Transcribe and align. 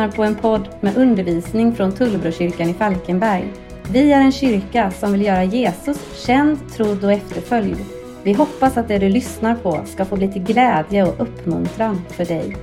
Lyssnar 0.00 0.16
på 0.16 0.24
en 0.24 0.36
podd 0.36 0.68
med 0.80 0.96
undervisning 0.96 1.74
från 1.74 1.92
Tullbrokyrkan 1.92 2.68
i 2.68 2.74
Falkenberg. 2.74 3.52
Vi 3.90 4.12
är 4.12 4.20
en 4.20 4.32
kyrka 4.32 4.90
som 4.90 5.12
vill 5.12 5.22
göra 5.22 5.44
Jesus 5.44 6.26
känd, 6.26 6.72
trodd 6.72 7.04
och 7.04 7.12
efterföljd. 7.12 7.76
Vi 8.22 8.32
hoppas 8.32 8.76
att 8.76 8.88
det 8.88 8.98
du 8.98 9.08
lyssnar 9.08 9.54
på 9.54 9.84
ska 9.86 10.04
få 10.04 10.16
bli 10.16 10.32
till 10.32 10.42
glädje 10.42 11.04
och 11.04 11.20
uppmuntran 11.20 12.02
för 12.08 12.24
dig. 12.24 12.56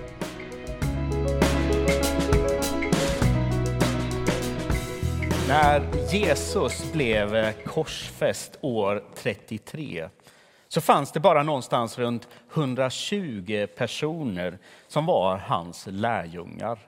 När 5.48 5.82
Jesus 6.14 6.92
blev 6.92 7.36
eh, 7.36 7.54
korsfäst 7.66 8.58
år 8.62 9.04
33 9.16 10.10
så 10.68 10.82
fanns 10.82 11.12
det 11.12 11.20
bara 11.20 11.44
någonstans 11.44 12.00
runt 12.00 12.28
120 12.54 13.68
personer 13.78 14.58
som 14.88 15.06
var 15.06 15.38
hans 15.38 15.88
lärjungar. 15.90 16.80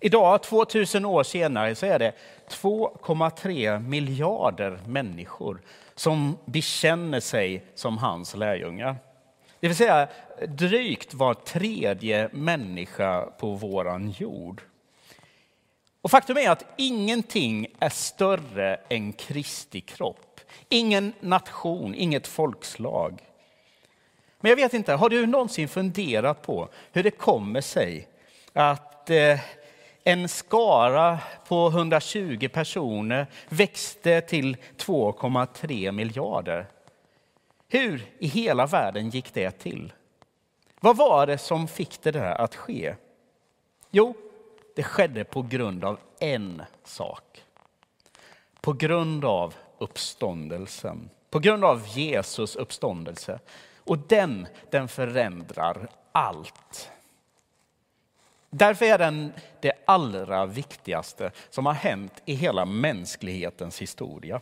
Idag, 0.00 0.42
2000 0.42 1.04
år 1.04 1.22
senare, 1.22 1.74
så 1.74 1.86
är 1.86 1.98
det 1.98 2.12
2,3 2.48 3.80
miljarder 3.80 4.80
människor 4.86 5.60
som 5.94 6.38
bekänner 6.44 7.20
sig 7.20 7.64
som 7.74 7.98
hans 7.98 8.36
lärjungar. 8.36 8.96
Det 9.60 9.68
vill 9.68 9.76
säga 9.76 10.08
drygt 10.48 11.14
var 11.14 11.34
tredje 11.34 12.28
människa 12.32 13.20
på 13.20 13.54
våran 13.54 14.10
jord. 14.10 14.62
Och 16.02 16.10
faktum 16.10 16.36
är 16.36 16.50
att 16.50 16.64
ingenting 16.76 17.66
är 17.78 17.88
större 17.88 18.80
än 18.88 19.12
Kristi 19.12 19.80
kropp. 19.80 20.40
Ingen 20.68 21.12
nation, 21.20 21.94
inget 21.94 22.26
folkslag. 22.26 23.22
Men 24.40 24.48
jag 24.50 24.56
vet 24.56 24.74
inte, 24.74 24.92
har 24.92 25.08
du 25.08 25.26
någonsin 25.26 25.68
funderat 25.68 26.42
på 26.42 26.68
hur 26.92 27.02
det 27.02 27.10
kommer 27.10 27.60
sig 27.60 28.08
att 28.52 29.10
eh, 29.10 29.38
en 30.08 30.28
skara 30.28 31.18
på 31.48 31.68
120 31.68 32.48
personer 32.52 33.26
växte 33.48 34.20
till 34.20 34.56
2,3 34.76 35.92
miljarder? 35.92 36.66
Hur 37.68 38.06
i 38.18 38.26
hela 38.26 38.66
världen 38.66 39.10
gick 39.10 39.34
det 39.34 39.50
till? 39.50 39.92
Vad 40.80 40.96
var 40.96 41.26
det 41.26 41.38
som 41.38 41.68
fick 41.68 42.02
det 42.02 42.10
där 42.10 42.40
att 42.40 42.54
ske? 42.54 42.94
Jo, 43.90 44.14
det 44.76 44.82
skedde 44.82 45.24
på 45.24 45.42
grund 45.42 45.84
av 45.84 45.98
en 46.20 46.62
sak. 46.84 47.42
På 48.60 48.72
grund 48.72 49.24
av 49.24 49.54
uppståndelsen. 49.78 51.10
På 51.30 51.38
grund 51.38 51.64
av 51.64 51.86
Jesus 51.86 52.56
uppståndelse. 52.56 53.38
Och 53.84 53.98
den, 53.98 54.46
den 54.70 54.88
förändrar 54.88 55.88
allt. 56.12 56.90
Därför 58.58 58.84
är 58.84 58.98
den 58.98 59.32
det 59.60 59.72
allra 59.84 60.46
viktigaste 60.46 61.30
som 61.50 61.66
har 61.66 61.72
hänt 61.72 62.22
i 62.24 62.34
hela 62.34 62.64
mänsklighetens 62.64 63.82
historia. 63.82 64.40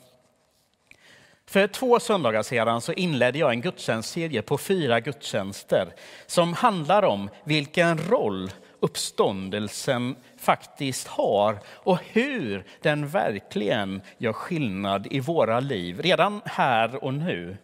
För 1.47 1.67
två 1.67 2.01
söndagar 2.01 2.43
sedan 2.43 2.81
så 2.81 2.93
inledde 2.93 3.39
jag 3.39 3.51
en 3.51 3.61
gudstjänstserie 3.61 4.43
på 4.43 4.59
fyra 4.59 5.01
gudstjänster 5.01 5.95
som 6.27 6.53
handlar 6.53 7.03
om 7.03 7.31
vilken 7.45 7.99
roll 7.99 8.51
uppståndelsen 8.81 10.17
faktiskt 10.39 11.09
har 11.09 11.59
och 11.67 11.99
hur 12.13 12.65
den 12.83 13.09
verkligen 13.09 14.03
gör 14.19 14.33
skillnad 14.33 15.07
i 15.11 15.21
våra 15.21 15.61
liv, 15.61 16.03
redan 16.03 16.41
här 16.45 17.05
och 17.05 17.15
nu. 17.15 17.57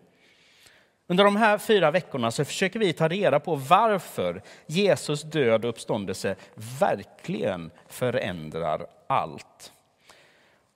Under 1.10 1.24
de 1.24 1.36
här 1.36 1.58
fyra 1.58 1.90
veckorna 1.90 2.30
så 2.30 2.44
försöker 2.44 2.78
vi 2.78 2.92
ta 2.92 3.08
reda 3.08 3.40
på 3.40 3.54
varför 3.54 4.42
Jesus 4.66 5.22
död 5.22 5.64
och 5.64 5.70
uppståndelse 5.70 6.36
verkligen 6.80 7.70
förändrar 7.88 8.86
allt. 9.06 9.72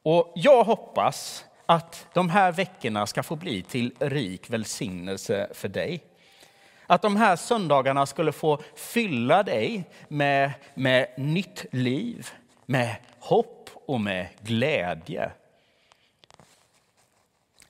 Och 0.03 0.33
jag 0.37 0.65
hoppas 0.65 1.45
att 1.67 2.07
de 2.13 2.31
här 2.31 2.53
veckorna 2.53 3.07
ska 3.07 3.23
få 3.23 3.37
bli 3.37 3.63
till 3.63 3.95
rik 3.99 4.51
välsignelse 4.51 5.49
för 5.53 5.69
dig. 5.69 6.05
Att 6.87 7.03
de 7.03 7.17
här 7.17 7.37
söndagarna 7.37 8.07
skulle 8.07 8.33
få 8.33 8.63
fylla 8.75 9.43
dig 9.43 9.85
med, 10.09 10.53
med 10.75 11.09
nytt 11.17 11.67
liv, 11.71 12.29
med 12.67 12.97
hopp 13.19 13.71
och 13.87 14.01
med 14.01 14.29
glädje. 14.41 15.31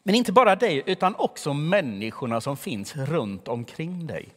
Men 0.07 0.15
inte 0.15 0.33
bara 0.33 0.57
dig, 0.57 0.83
utan 0.87 1.15
också 1.15 1.55
människorna 1.55 2.41
som 2.41 2.57
finns 2.57 2.97
runt 2.97 3.49
omkring 3.49 4.07
dig. 4.07 4.29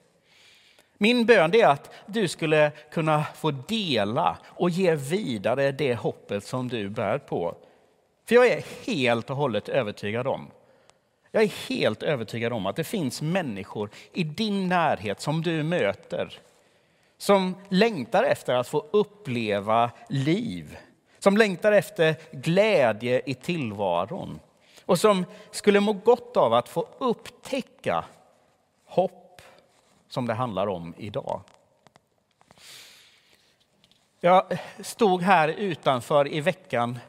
Min 0.98 1.26
bön 1.26 1.56
är 1.56 1.68
att 1.68 1.92
du 2.06 2.28
skulle 2.28 2.72
kunna 2.92 3.24
få 3.24 3.52
dela 3.52 4.38
och 4.46 4.70
ge 4.70 4.96
vidare 4.96 5.72
det 5.72 5.96
hoppet 5.96 6.44
som 6.44 6.68
du 6.68 6.90
bär 6.90 7.18
på. 7.18 7.56
För 8.28 8.36
jag 8.36 8.48
är 8.48 8.64
helt 8.86 9.30
och 9.30 9.36
hållet 9.36 9.70
övertygad 9.70 10.28
om 10.28 10.52
jag 11.32 11.44
är 11.44 11.70
helt 11.70 12.04
övertygad 12.04 12.54
om 12.54 12.66
att 12.66 12.76
det 12.76 12.84
finns 12.84 13.22
människor 13.22 13.90
i 14.14 14.24
din 14.24 14.68
närhet 14.68 15.22
som 15.22 15.42
du 15.42 15.64
möter 15.64 16.40
som 17.18 17.56
längtar 17.70 18.24
efter 18.24 18.54
att 18.54 18.68
få 18.68 18.86
uppleva 18.92 19.92
liv, 20.10 20.78
som 21.20 21.38
längtar 21.38 21.72
efter 21.72 22.16
glädje 22.32 23.22
i 23.26 23.34
tillvaron 23.34 24.40
och 24.88 25.00
som 25.00 25.26
skulle 25.52 25.80
må 25.80 25.94
gott 25.94 26.38
av 26.38 26.54
att 26.54 26.70
få 26.70 26.88
upptäcka 26.98 28.06
hopp 28.86 29.42
som 30.10 30.28
det 30.28 30.34
handlar 30.34 30.68
om 30.68 30.94
idag. 30.98 31.42
Jag 34.20 34.58
stod 34.80 35.22
här 35.22 35.48
utanför 35.48 36.34
i 36.34 36.42
veckan 36.42 37.00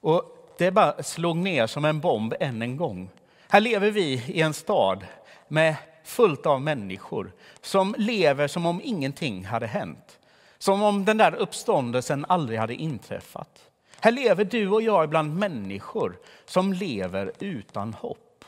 och 0.00 0.36
det 0.58 0.70
bara 0.70 1.02
slog 1.02 1.36
ner 1.36 1.66
som 1.66 1.84
en 1.84 2.00
bomb 2.00 2.34
än 2.40 2.62
en 2.62 2.76
gång. 2.76 3.10
Här 3.48 3.60
lever 3.60 3.90
vi 3.90 4.12
i 4.12 4.40
en 4.40 4.54
stad 4.54 5.06
med 5.48 5.76
fullt 6.04 6.46
av 6.46 6.60
människor 6.60 7.32
som 7.60 7.94
lever 7.98 8.48
som 8.48 8.66
om 8.66 8.80
ingenting 8.84 9.44
hade 9.44 9.66
hänt. 9.66 10.18
Som 10.58 10.82
om 10.82 11.04
den 11.04 11.16
där 11.16 11.34
uppståndelsen 11.34 12.26
aldrig 12.28 12.58
hade 12.58 12.74
inträffat. 12.74 13.69
Här 14.00 14.12
lever 14.12 14.44
du 14.44 14.68
och 14.68 14.82
jag 14.82 15.08
bland 15.08 15.36
människor 15.38 16.18
som 16.44 16.72
lever 16.72 17.32
utan 17.38 17.94
hopp. 17.94 18.44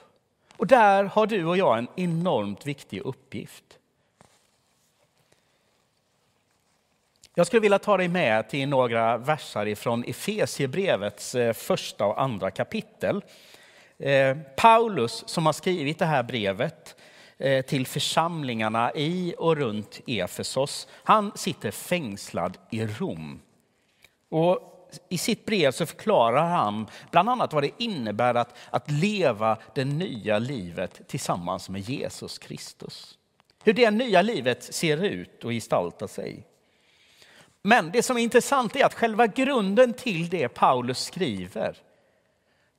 Och 0.57 0.67
där 0.67 1.05
har 1.05 1.27
du 1.27 1.45
och 1.45 1.57
jag 1.57 1.79
en 1.79 1.89
enormt 1.97 2.67
viktig 2.67 3.01
uppgift. 3.01 3.79
Jag 7.35 7.47
skulle 7.47 7.61
vilja 7.61 7.79
ta 7.79 7.97
dig 7.97 8.09
med 8.09 8.49
till 8.49 8.69
några 8.69 9.17
verser 9.19 9.75
från 9.75 10.05
Efesiebrevets 10.05 11.35
eh, 11.35 11.53
första 11.53 12.07
och 12.07 12.23
andra 12.23 12.51
kapitel. 12.51 13.25
Eh, 13.99 14.37
Paulus 14.57 15.25
som 15.27 15.47
har 15.47 15.53
skrivit 15.53 15.99
det 15.99 16.07
här 16.07 16.23
brevet 16.23 16.97
eh, 17.39 17.65
till 17.65 17.87
församlingarna 17.87 18.93
i 18.95 19.35
och 19.39 19.57
runt 19.57 20.01
Efesos, 20.07 20.89
han 20.93 21.33
sitter 21.35 21.71
fängslad 21.71 22.59
i 22.71 22.87
Rom. 22.87 23.41
Och 24.29 24.72
i 25.09 25.19
sitt 25.19 25.47
brev 25.47 25.71
så 25.71 25.87
förklarar 25.87 26.49
han 26.49 26.87
bland 27.11 27.29
annat 27.31 27.53
vad 27.53 27.63
det 27.63 27.71
innebär 27.79 28.35
att, 28.35 28.57
att 28.71 28.91
leva 28.91 29.59
det 29.75 29.85
nya 29.85 30.39
livet 30.39 31.09
tillsammans 31.09 31.69
med 31.69 31.81
Jesus 31.81 32.39
Kristus. 32.39 33.19
Hur 33.65 33.73
det 33.73 33.91
nya 33.91 34.23
livet 34.23 34.63
ser 34.63 35.05
ut 35.05 35.45
och 35.45 35.51
gestaltar 35.51 36.07
sig. 36.07 36.47
Men 37.63 37.91
det 37.91 38.03
som 38.03 38.17
är 38.17 38.21
intressant 38.21 38.77
är 38.77 38.85
att 38.85 38.95
själva 38.95 39.27
grunden 39.27 39.93
till 39.93 40.29
det 40.29 40.49
Paulus 40.49 41.05
skriver 41.05 41.77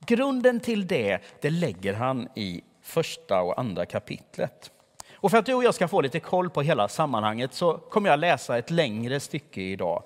Grunden 0.06 0.60
till 0.60 0.86
det, 0.86 1.18
det 1.40 1.50
lägger 1.50 1.94
han 1.94 2.28
i 2.34 2.62
första 2.82 3.42
och 3.42 3.58
andra 3.60 3.86
kapitlet. 3.86 4.70
Och 5.14 5.30
för 5.30 5.38
att 5.38 5.46
du 5.46 5.54
och 5.54 5.64
jag 5.64 5.74
ska 5.74 5.88
få 5.88 6.00
lite 6.00 6.20
koll 6.20 6.50
på 6.50 6.62
hela 6.62 6.88
sammanhanget 6.88 7.54
så 7.54 7.78
kommer 7.78 8.10
jag 8.10 8.18
läsa 8.18 8.58
ett 8.58 8.70
längre 8.70 9.20
stycke 9.20 9.60
idag. 9.60 10.02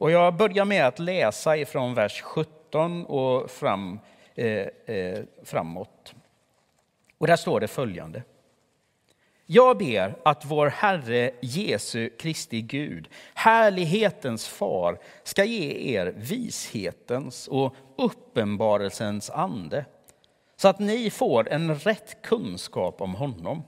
Och 0.00 0.10
jag 0.10 0.36
börjar 0.36 0.64
med 0.64 0.86
att 0.86 0.98
läsa 0.98 1.56
ifrån 1.56 1.94
vers 1.94 2.20
17 2.22 3.04
och 3.04 3.50
fram, 3.50 4.00
eh, 4.34 4.46
eh, 4.96 5.20
framåt. 5.44 6.14
Och 7.18 7.26
där 7.26 7.36
står 7.36 7.60
det 7.60 7.68
följande. 7.68 8.22
Jag 9.46 9.78
ber 9.78 10.14
att 10.24 10.44
vår 10.44 10.66
Herre 10.66 11.30
Jesu 11.40 12.10
Kristi 12.10 12.60
Gud, 12.60 13.08
härlighetens 13.34 14.48
far, 14.48 14.98
ska 15.22 15.44
ge 15.44 15.96
er 15.96 16.14
vishetens 16.16 17.48
och 17.48 17.74
uppenbarelsens 17.98 19.30
ande 19.30 19.84
så 20.56 20.68
att 20.68 20.78
ni 20.78 21.10
får 21.10 21.48
en 21.48 21.74
rätt 21.74 22.22
kunskap 22.22 23.00
om 23.00 23.14
honom. 23.14 23.62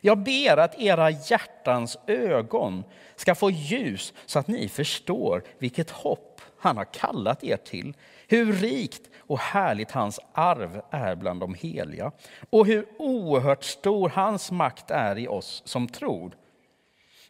Jag 0.00 0.18
ber 0.18 0.56
att 0.56 0.78
era 0.78 1.10
hjärtans 1.10 1.98
ögon 2.06 2.84
ska 3.16 3.34
få 3.34 3.50
ljus 3.50 4.12
så 4.26 4.38
att 4.38 4.48
ni 4.48 4.68
förstår 4.68 5.42
vilket 5.58 5.90
hopp 5.90 6.40
han 6.58 6.76
har 6.76 6.84
kallat 6.84 7.44
er 7.44 7.56
till, 7.56 7.94
hur 8.28 8.52
rikt 8.52 9.10
och 9.18 9.38
härligt 9.38 9.90
hans 9.90 10.20
arv 10.32 10.82
är 10.90 11.14
bland 11.14 11.40
de 11.40 11.54
heliga 11.54 12.12
och 12.50 12.66
hur 12.66 12.86
oerhört 12.98 13.64
stor 13.64 14.08
hans 14.08 14.50
makt 14.50 14.90
är 14.90 15.18
i 15.18 15.28
oss 15.28 15.62
som 15.64 15.88
tror. 15.88 16.36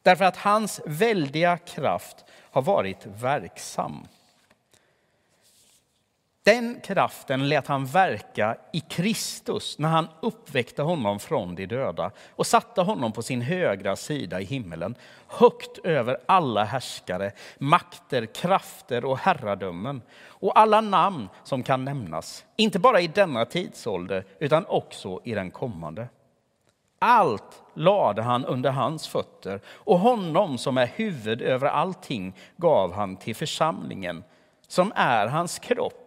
Därför 0.03 0.25
att 0.25 0.37
hans 0.37 0.81
väldiga 0.87 1.59
kraft 1.59 2.25
har 2.51 2.63
varit 2.63 3.07
verksam. 3.07 4.07
Den 6.47 6.81
kraften 6.81 7.49
lät 7.49 7.67
han 7.67 7.87
verka 7.87 8.57
i 8.73 8.81
Kristus 8.81 9.79
när 9.79 9.89
han 9.89 10.09
uppväckte 10.23 10.83
honom 10.83 11.19
från 11.19 11.55
de 11.55 11.67
döda 11.67 12.11
och 12.31 12.47
satte 12.47 12.83
honom 12.83 13.13
på 13.13 13.23
sin 13.23 13.41
högra 13.41 13.97
sida 13.97 14.41
i 14.41 14.45
himmelen, 14.45 14.95
högt 15.29 15.79
över 15.79 16.19
alla 16.27 16.65
härskare, 16.65 17.33
makter, 17.59 18.27
krafter 18.27 19.05
och 19.05 19.19
herradömen 19.19 20.03
och 20.27 20.59
alla 20.59 20.81
namn 20.81 21.29
som 21.45 21.63
kan 21.63 21.85
nämnas, 21.85 22.45
inte 22.57 22.79
bara 22.79 23.01
i 23.01 23.07
denna 23.07 23.45
tidsålder 23.45 24.25
utan 24.39 24.67
också 24.67 25.21
i 25.25 25.35
den 25.35 25.51
kommande. 25.51 26.09
Allt 26.99 27.63
lade 27.75 28.23
han 28.23 28.45
under 28.45 28.71
hans 28.71 29.09
fötter 29.09 29.61
och 29.69 29.99
honom 29.99 30.59
som 30.59 30.79
är 30.79 30.91
huvud 30.95 31.43
över 31.43 31.67
allting 31.67 32.37
gav 32.57 32.93
han 32.93 33.17
till 33.17 33.37
församlingen 33.37 34.25
som 34.69 34.93
är 34.97 35.27
hans 35.27 35.59
kropp 35.59 36.06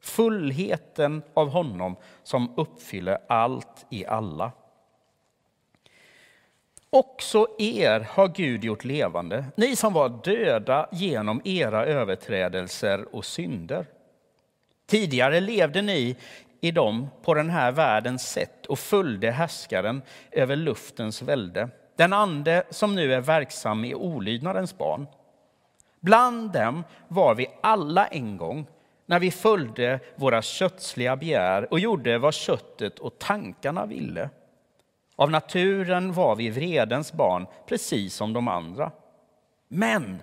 fullheten 0.00 1.22
av 1.34 1.48
honom 1.48 1.96
som 2.22 2.52
uppfyller 2.56 3.18
allt 3.28 3.86
i 3.90 4.06
alla. 4.06 4.52
Också 6.90 7.46
er 7.58 8.00
har 8.00 8.28
Gud 8.28 8.64
gjort 8.64 8.84
levande, 8.84 9.44
ni 9.56 9.76
som 9.76 9.92
var 9.92 10.08
döda 10.24 10.88
genom 10.92 11.40
era 11.44 11.86
överträdelser 11.86 13.14
och 13.14 13.24
synder. 13.24 13.86
Tidigare 14.86 15.40
levde 15.40 15.82
ni 15.82 16.16
i 16.60 16.70
dem 16.70 17.08
på 17.22 17.34
den 17.34 17.50
här 17.50 17.72
världens 17.72 18.30
sätt 18.30 18.66
och 18.66 18.78
följde 18.78 19.30
härskaren 19.30 20.02
över 20.30 20.56
luftens 20.56 21.22
välde, 21.22 21.68
den 21.96 22.12
ande 22.12 22.62
som 22.70 22.94
nu 22.94 23.14
är 23.14 23.20
verksam 23.20 23.84
i 23.84 23.94
olydnadens 23.94 24.78
barn. 24.78 25.06
Bland 26.00 26.52
dem 26.52 26.84
var 27.08 27.34
vi 27.34 27.46
alla 27.60 28.06
en 28.06 28.36
gång 28.36 28.66
när 29.08 29.18
vi 29.18 29.30
följde 29.30 30.00
våra 30.16 30.42
kötsliga 30.42 31.16
begär 31.16 31.72
och 31.72 31.80
gjorde 31.80 32.18
vad 32.18 32.34
köttet 32.34 32.98
och 32.98 33.18
tankarna 33.18 33.86
ville. 33.86 34.30
Av 35.16 35.30
naturen 35.30 36.12
var 36.12 36.36
vi 36.36 36.50
vredens 36.50 37.12
barn, 37.12 37.46
precis 37.66 38.14
som 38.14 38.32
de 38.32 38.48
andra. 38.48 38.90
Men 39.68 40.22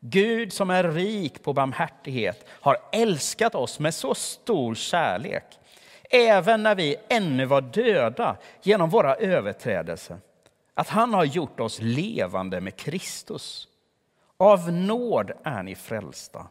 Gud 0.00 0.52
som 0.52 0.70
är 0.70 0.84
rik 0.92 1.42
på 1.42 1.52
barmhärtighet 1.52 2.46
har 2.48 2.76
älskat 2.92 3.54
oss 3.54 3.78
med 3.78 3.94
så 3.94 4.14
stor 4.14 4.74
kärlek, 4.74 5.44
även 6.10 6.62
när 6.62 6.74
vi 6.74 6.96
ännu 7.08 7.44
var 7.44 7.60
döda 7.60 8.36
genom 8.62 8.90
våra 8.90 9.14
överträdelser, 9.14 10.18
att 10.74 10.88
han 10.88 11.14
har 11.14 11.24
gjort 11.24 11.60
oss 11.60 11.78
levande 11.82 12.60
med 12.60 12.76
Kristus. 12.76 13.68
Av 14.36 14.72
nåd 14.72 15.30
är 15.44 15.62
ni 15.62 15.74
frälsta. 15.74 16.46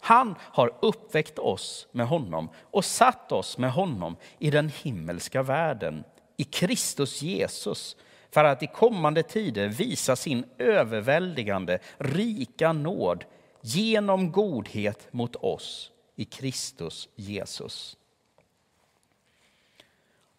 Han 0.00 0.34
har 0.40 0.74
uppväckt 0.82 1.38
oss 1.38 1.88
med 1.92 2.06
honom 2.06 2.50
och 2.70 2.84
satt 2.84 3.32
oss 3.32 3.58
med 3.58 3.72
honom 3.72 4.16
i 4.38 4.50
den 4.50 4.68
himmelska 4.68 5.42
världen, 5.42 6.04
i 6.36 6.44
Kristus 6.44 7.22
Jesus, 7.22 7.96
för 8.30 8.44
att 8.44 8.62
i 8.62 8.66
kommande 8.66 9.22
tider 9.22 9.68
visa 9.68 10.16
sin 10.16 10.44
överväldigande, 10.58 11.78
rika 11.98 12.72
nåd 12.72 13.24
genom 13.60 14.32
godhet 14.32 15.12
mot 15.12 15.36
oss 15.36 15.90
i 16.16 16.24
Kristus 16.24 17.08
Jesus. 17.14 17.96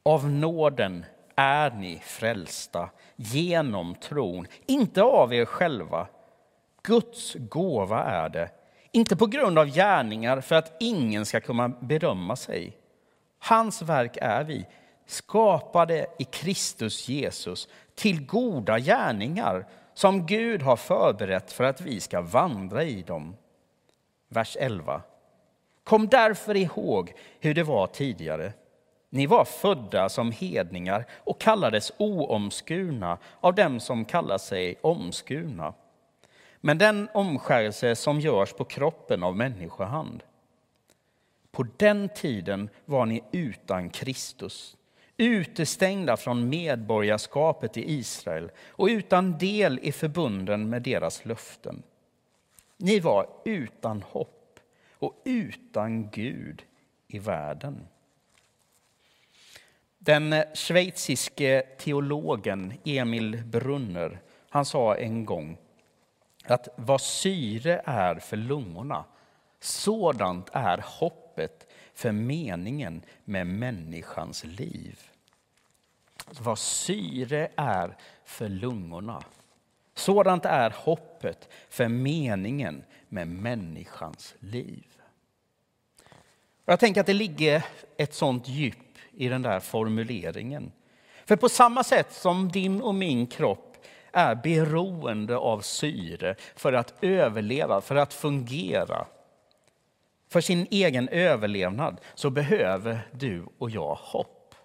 Av 0.04 0.30
nåden 0.30 1.06
är 1.36 1.72
ni 1.72 2.00
frälsta 2.00 2.90
genom 3.16 3.96
tron, 3.96 4.48
inte 4.66 5.04
av 5.04 5.34
er 5.34 5.46
själva. 5.46 6.08
Guds 6.84 7.36
gåva 7.36 8.04
är 8.04 8.30
det 8.30 8.50
inte 8.92 9.16
på 9.16 9.26
grund 9.26 9.60
av 9.60 9.66
gärningar 9.66 10.42
för 10.42 10.56
att 10.56 10.76
ingen 10.80 11.26
ska 11.26 11.40
kunna 11.40 11.70
berömma 11.70 12.36
sig. 12.36 12.78
Hans 13.40 13.82
verk 13.82 14.18
är 14.22 14.44
vi, 14.44 14.66
skapade 15.06 16.08
i 16.20 16.24
Kristus 16.24 17.10
Jesus 17.10 17.68
till 17.96 18.26
goda 18.26 18.80
gärningar 18.80 19.66
som 19.94 20.26
Gud 20.26 20.62
har 20.62 20.76
förberett 20.76 21.52
för 21.52 21.64
att 21.64 21.82
vi 21.82 22.00
ska 22.00 22.22
vandra 22.22 22.84
i 22.84 23.02
dem. 23.02 23.36
Vers 24.28 24.58
11. 24.60 25.02
Kom 25.84 26.08
därför 26.08 26.56
ihåg 26.56 27.14
hur 27.40 27.54
det 27.54 27.64
var 27.64 27.88
tidigare. 27.88 28.54
Ni 29.10 29.26
var 29.26 29.46
födda 29.46 30.10
som 30.10 30.32
hedningar 30.32 31.06
och 31.14 31.42
kallades 31.42 31.92
oomskurna 31.98 33.18
av 33.40 33.56
dem 33.56 33.80
som 33.80 34.06
kallar 34.06 34.38
sig 34.38 34.76
omskurna 34.82 35.74
men 36.62 36.78
den 36.78 37.10
omskärelse 37.14 37.96
som 37.96 38.20
görs 38.20 38.54
på 38.54 38.66
kroppen 38.66 39.24
av 39.24 39.36
människohand. 39.36 40.24
På 41.52 41.66
den 41.78 42.10
tiden 42.10 42.70
var 42.86 43.06
ni 43.06 43.24
utan 43.32 43.90
Kristus, 43.90 44.78
utestängda 45.18 46.18
från 46.18 46.50
medborgarskapet 46.50 47.78
i 47.78 47.92
Israel 47.92 48.52
och 48.68 48.88
utan 48.88 49.38
del 49.38 49.80
i 49.82 49.92
förbunden 49.92 50.70
med 50.70 50.82
deras 50.82 51.26
löften. 51.26 51.84
Ni 52.78 53.00
var 53.00 53.30
utan 53.46 54.02
hopp 54.02 54.60
och 54.94 55.22
utan 55.26 56.10
Gud 56.10 56.64
i 57.08 57.20
världen. 57.20 57.88
Den 59.98 60.44
schweiziske 60.54 61.64
teologen 61.78 62.74
Emil 62.86 63.44
Brunner 63.46 64.20
han 64.50 64.66
sa 64.66 64.96
en 64.96 65.26
gång 65.26 65.58
att 66.46 66.68
vad 66.76 67.02
syre 67.02 67.82
är 67.86 68.16
för 68.16 68.38
lungorna, 68.38 69.06
sådant 69.60 70.50
är 70.54 70.84
hoppet 70.86 71.68
för 71.94 72.12
meningen 72.12 73.02
med 73.24 73.48
människans 73.48 74.44
liv. 74.44 75.00
Alltså, 76.28 76.44
vad 76.44 76.60
syre 76.60 77.50
är 77.56 77.98
för 78.26 78.50
lungorna, 78.50 79.24
sådant 79.94 80.46
är 80.46 80.74
hoppet 80.76 81.50
för 81.70 81.88
meningen 81.88 82.84
med 83.10 83.28
människans 83.28 84.36
liv. 84.40 84.86
Jag 86.66 86.80
tänker 86.80 87.02
att 87.02 87.08
det 87.08 87.14
ligger 87.14 87.66
ett 87.98 88.14
sånt 88.14 88.48
djup 88.48 88.98
i 89.12 89.28
den 89.28 89.42
där 89.42 89.60
formuleringen. 89.60 90.72
För 91.26 91.36
på 91.36 91.50
samma 91.50 91.84
sätt 91.84 92.14
som 92.14 92.50
din 92.52 92.82
och 92.82 92.96
min 92.96 93.28
kropp 93.28 93.69
är 94.14 94.36
beroende 94.36 95.38
av 95.38 95.62
syre 95.62 96.36
för 96.56 96.74
att 96.74 96.94
överleva, 97.02 97.82
för 97.82 97.96
att 97.96 98.14
fungera. 98.14 99.06
För 100.30 100.42
sin 100.42 100.68
egen 100.72 101.10
överlevnad 101.10 101.98
så 102.16 102.30
behöver 102.30 103.08
du 103.12 103.46
och 103.58 103.70
jag 103.70 103.96
hopp. 103.96 104.56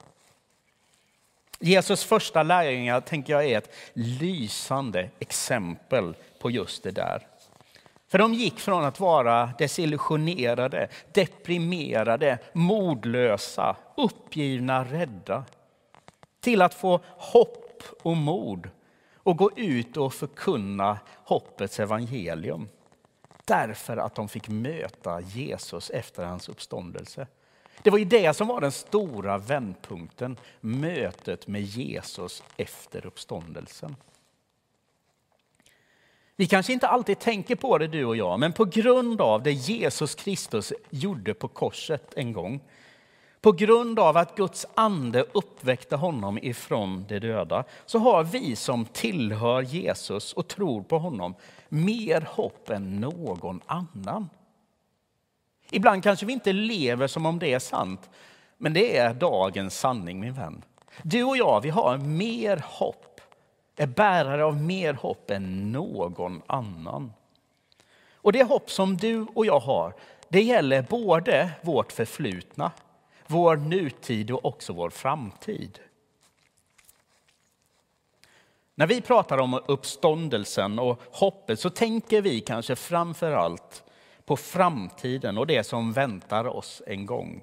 Jesus 1.60 2.04
första 2.04 2.42
lärjungar 2.42 3.00
tänker 3.00 3.32
jag 3.32 3.44
är 3.44 3.58
ett 3.58 3.74
lysande 3.92 5.10
exempel 5.18 6.16
på 6.38 6.50
just 6.50 6.82
det 6.82 6.90
där. 6.90 7.26
För 8.08 8.18
de 8.18 8.34
gick 8.34 8.60
från 8.60 8.84
att 8.84 9.00
vara 9.00 9.50
desillusionerade, 9.58 10.88
deprimerade, 11.12 12.38
modlösa, 12.52 13.76
uppgivna, 13.96 14.84
rädda 14.84 15.44
till 16.40 16.62
att 16.62 16.74
få 16.74 17.00
hopp 17.06 17.82
och 18.02 18.16
mod 18.16 18.68
och 19.24 19.36
gå 19.36 19.50
ut 19.56 19.96
och 19.96 20.14
förkunna 20.14 20.98
hoppets 21.24 21.80
evangelium. 21.80 22.68
Därför 23.44 23.96
att 23.96 24.14
de 24.14 24.28
fick 24.28 24.48
möta 24.48 25.20
Jesus 25.20 25.90
efter 25.90 26.24
hans 26.24 26.48
uppståndelse. 26.48 27.26
Det 27.82 27.90
var 27.90 27.98
ju 27.98 28.04
det 28.04 28.34
som 28.34 28.48
var 28.48 28.60
den 28.60 28.72
stora 28.72 29.38
vändpunkten, 29.38 30.36
mötet 30.60 31.46
med 31.46 31.62
Jesus 31.62 32.42
efter 32.56 33.06
uppståndelsen. 33.06 33.96
Vi 36.36 36.46
kanske 36.46 36.72
inte 36.72 36.88
alltid 36.88 37.18
tänker 37.18 37.56
på 37.56 37.78
det 37.78 37.86
du 37.86 38.04
och 38.04 38.16
jag, 38.16 38.40
men 38.40 38.52
på 38.52 38.64
grund 38.64 39.20
av 39.20 39.42
det 39.42 39.52
Jesus 39.52 40.14
Kristus 40.14 40.72
gjorde 40.90 41.34
på 41.34 41.48
korset 41.48 42.14
en 42.16 42.32
gång 42.32 42.60
på 43.44 43.52
grund 43.52 43.98
av 43.98 44.16
att 44.16 44.36
Guds 44.36 44.66
ande 44.74 45.24
uppväckte 45.32 45.96
honom 45.96 46.38
ifrån 46.42 47.04
de 47.08 47.18
döda 47.18 47.64
så 47.86 47.98
har 47.98 48.24
vi 48.24 48.56
som 48.56 48.84
tillhör 48.84 49.62
Jesus 49.62 50.32
och 50.32 50.48
tror 50.48 50.82
på 50.82 50.98
honom 50.98 51.34
mer 51.68 52.28
hopp 52.30 52.70
än 52.70 53.00
någon 53.00 53.60
annan. 53.66 54.28
Ibland 55.70 56.02
kanske 56.02 56.26
vi 56.26 56.32
inte 56.32 56.52
lever 56.52 57.06
som 57.06 57.26
om 57.26 57.38
det 57.38 57.52
är 57.52 57.58
sant, 57.58 58.10
men 58.58 58.72
det 58.72 58.96
är 58.96 59.14
dagens 59.14 59.78
sanning 59.78 60.20
min 60.20 60.34
vän. 60.34 60.62
Du 61.02 61.24
och 61.24 61.36
jag, 61.36 61.60
vi 61.60 61.70
har 61.70 61.98
mer 61.98 62.64
hopp, 62.64 63.20
är 63.76 63.86
bärare 63.86 64.44
av 64.44 64.56
mer 64.56 64.94
hopp 64.94 65.30
än 65.30 65.72
någon 65.72 66.42
annan. 66.46 67.12
Och 68.14 68.32
det 68.32 68.42
hopp 68.42 68.70
som 68.70 68.96
du 68.96 69.26
och 69.34 69.46
jag 69.46 69.60
har, 69.60 69.94
det 70.28 70.42
gäller 70.42 70.82
både 70.82 71.50
vårt 71.62 71.92
förflutna 71.92 72.72
vår 73.26 73.56
nutid 73.56 74.30
och 74.30 74.44
också 74.44 74.72
vår 74.72 74.90
framtid. 74.90 75.78
När 78.74 78.86
vi 78.86 79.00
pratar 79.00 79.38
om 79.38 79.60
uppståndelsen 79.66 80.78
och 80.78 81.00
hoppet 81.10 81.60
så 81.60 81.70
tänker 81.70 82.22
vi 82.22 82.40
kanske 82.40 82.76
framför 82.76 83.32
allt 83.32 83.84
på 84.24 84.36
framtiden 84.36 85.38
och 85.38 85.46
det 85.46 85.64
som 85.64 85.92
väntar 85.92 86.44
oss 86.44 86.82
en 86.86 87.06
gång. 87.06 87.42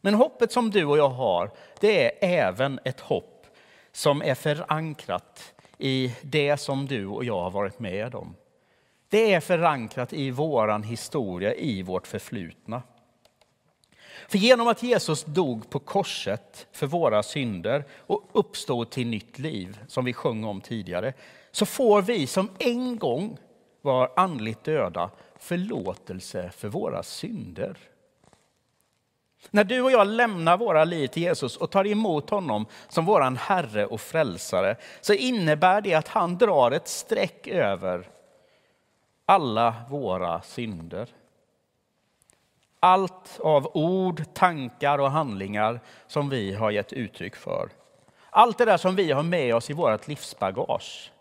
Men 0.00 0.14
hoppet 0.14 0.52
som 0.52 0.70
du 0.70 0.84
och 0.84 0.98
jag 0.98 1.08
har, 1.08 1.50
det 1.80 2.24
är 2.24 2.38
även 2.38 2.80
ett 2.84 3.00
hopp 3.00 3.46
som 3.92 4.22
är 4.22 4.34
förankrat 4.34 5.54
i 5.78 6.14
det 6.22 6.56
som 6.56 6.86
du 6.86 7.06
och 7.06 7.24
jag 7.24 7.42
har 7.42 7.50
varit 7.50 7.78
med 7.78 8.14
om. 8.14 8.34
Det 9.08 9.34
är 9.34 9.40
förankrat 9.40 10.12
i 10.12 10.30
vår 10.30 10.82
historia, 10.82 11.54
i 11.54 11.82
vårt 11.82 12.06
förflutna. 12.06 12.82
För 14.28 14.38
genom 14.38 14.68
att 14.68 14.82
Jesus 14.82 15.24
dog 15.24 15.70
på 15.70 15.78
korset 15.78 16.66
för 16.72 16.86
våra 16.86 17.22
synder 17.22 17.84
och 17.98 18.30
uppstod 18.32 18.90
till 18.90 19.06
nytt 19.06 19.38
liv, 19.38 19.78
som 19.88 20.04
vi 20.04 20.12
sjöng 20.12 20.44
om 20.44 20.60
tidigare, 20.60 21.12
så 21.50 21.66
får 21.66 22.02
vi 22.02 22.26
som 22.26 22.50
en 22.58 22.98
gång 22.98 23.38
var 23.82 24.12
andligt 24.16 24.64
döda 24.64 25.10
förlåtelse 25.38 26.50
för 26.56 26.68
våra 26.68 27.02
synder. 27.02 27.78
När 29.50 29.64
du 29.64 29.82
och 29.82 29.90
jag 29.90 30.06
lämnar 30.06 30.56
våra 30.56 30.84
liv 30.84 31.08
till 31.08 31.22
Jesus 31.22 31.56
och 31.56 31.70
tar 31.70 31.86
emot 31.86 32.30
honom 32.30 32.66
som 32.88 33.04
vår 33.04 33.36
Herre 33.36 33.86
och 33.86 34.00
Frälsare 34.00 34.76
så 35.00 35.12
innebär 35.12 35.80
det 35.80 35.94
att 35.94 36.08
han 36.08 36.38
drar 36.38 36.70
ett 36.70 36.88
streck 36.88 37.46
över 37.46 38.08
alla 39.26 39.74
våra 39.90 40.42
synder. 40.42 41.08
Allt 42.80 43.40
av 43.40 43.70
ord, 43.74 44.22
tankar 44.34 44.98
och 44.98 45.10
handlingar 45.10 45.80
som 46.06 46.28
vi 46.28 46.54
har 46.54 46.70
gett 46.70 46.92
uttryck 46.92 47.36
för. 47.36 47.68
Allt 48.30 48.58
det 48.58 48.64
där 48.64 48.76
som 48.76 48.96
vi 48.96 49.12
har 49.12 49.22
med 49.22 49.54
oss 49.54 49.70
i 49.70 49.72
vårt 49.72 50.08
livsbagage. 50.08 51.12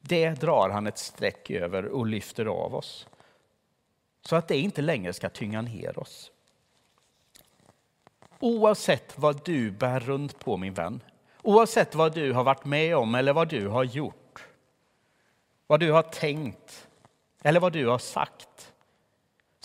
Det 0.00 0.30
drar 0.30 0.68
han 0.68 0.86
ett 0.86 0.98
streck 0.98 1.50
över 1.50 1.84
och 1.84 2.06
lyfter 2.06 2.46
av 2.46 2.74
oss. 2.74 3.06
Så 4.22 4.36
att 4.36 4.48
det 4.48 4.56
inte 4.56 4.82
längre 4.82 5.12
ska 5.12 5.28
tynga 5.28 5.62
ner 5.62 5.98
oss. 5.98 6.30
Oavsett 8.40 9.18
vad 9.18 9.44
du 9.44 9.70
bär 9.70 10.00
runt 10.00 10.38
på 10.38 10.56
min 10.56 10.74
vän, 10.74 11.00
oavsett 11.42 11.94
vad 11.94 12.14
du 12.14 12.32
har 12.32 12.44
varit 12.44 12.64
med 12.64 12.96
om 12.96 13.14
eller 13.14 13.32
vad 13.32 13.48
du 13.48 13.68
har 13.68 13.84
gjort, 13.84 14.46
vad 15.66 15.80
du 15.80 15.92
har 15.92 16.02
tänkt 16.02 16.88
eller 17.42 17.60
vad 17.60 17.72
du 17.72 17.86
har 17.86 17.98
sagt, 17.98 18.55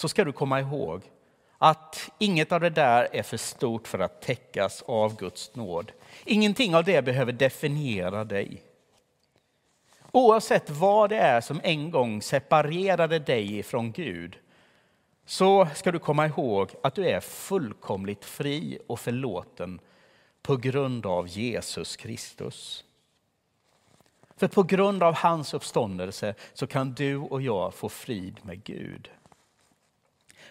så 0.02 0.08
ska 0.08 0.24
du 0.24 0.32
komma 0.32 0.60
ihåg 0.60 1.02
att 1.58 2.10
inget 2.18 2.52
av 2.52 2.60
det 2.60 2.70
där 2.70 3.08
är 3.12 3.24
för 3.24 3.38
stort 3.38 3.88
för 3.88 4.00
att 4.00 4.22
täckas 4.22 4.82
av 4.82 5.16
Guds 5.18 5.56
nåd. 5.56 5.92
Ingenting 6.26 6.76
av 6.76 6.84
det 6.84 7.02
behöver 7.02 7.32
definiera 7.32 8.24
dig. 8.24 8.62
Oavsett 10.12 10.70
vad 10.70 11.10
det 11.10 11.18
är 11.18 11.42
som 11.42 11.62
en 11.64 11.92
gång 11.92 12.22
separerade 12.22 13.20
dig 13.20 13.64
från 13.64 13.92
Gud 13.92 14.38
så 15.26 15.68
ska 15.76 15.92
du 15.92 16.00
komma 16.00 16.26
ihåg 16.26 16.70
att 16.84 16.96
du 16.96 17.08
är 17.08 17.20
fullkomligt 17.20 18.26
fri 18.26 18.80
och 18.88 19.00
förlåten 19.00 19.80
på 20.42 20.58
grund 20.58 21.06
av 21.06 21.28
Jesus 21.28 21.96
Kristus. 21.96 22.84
För 24.36 24.48
på 24.48 24.64
grund 24.64 25.04
av 25.04 25.16
hans 25.16 25.54
uppståndelse 25.54 26.36
så 26.54 26.68
kan 26.68 26.94
du 26.94 27.18
och 27.18 27.42
jag 27.42 27.74
få 27.74 27.90
frid 27.90 28.40
med 28.44 28.64
Gud. 28.64 29.10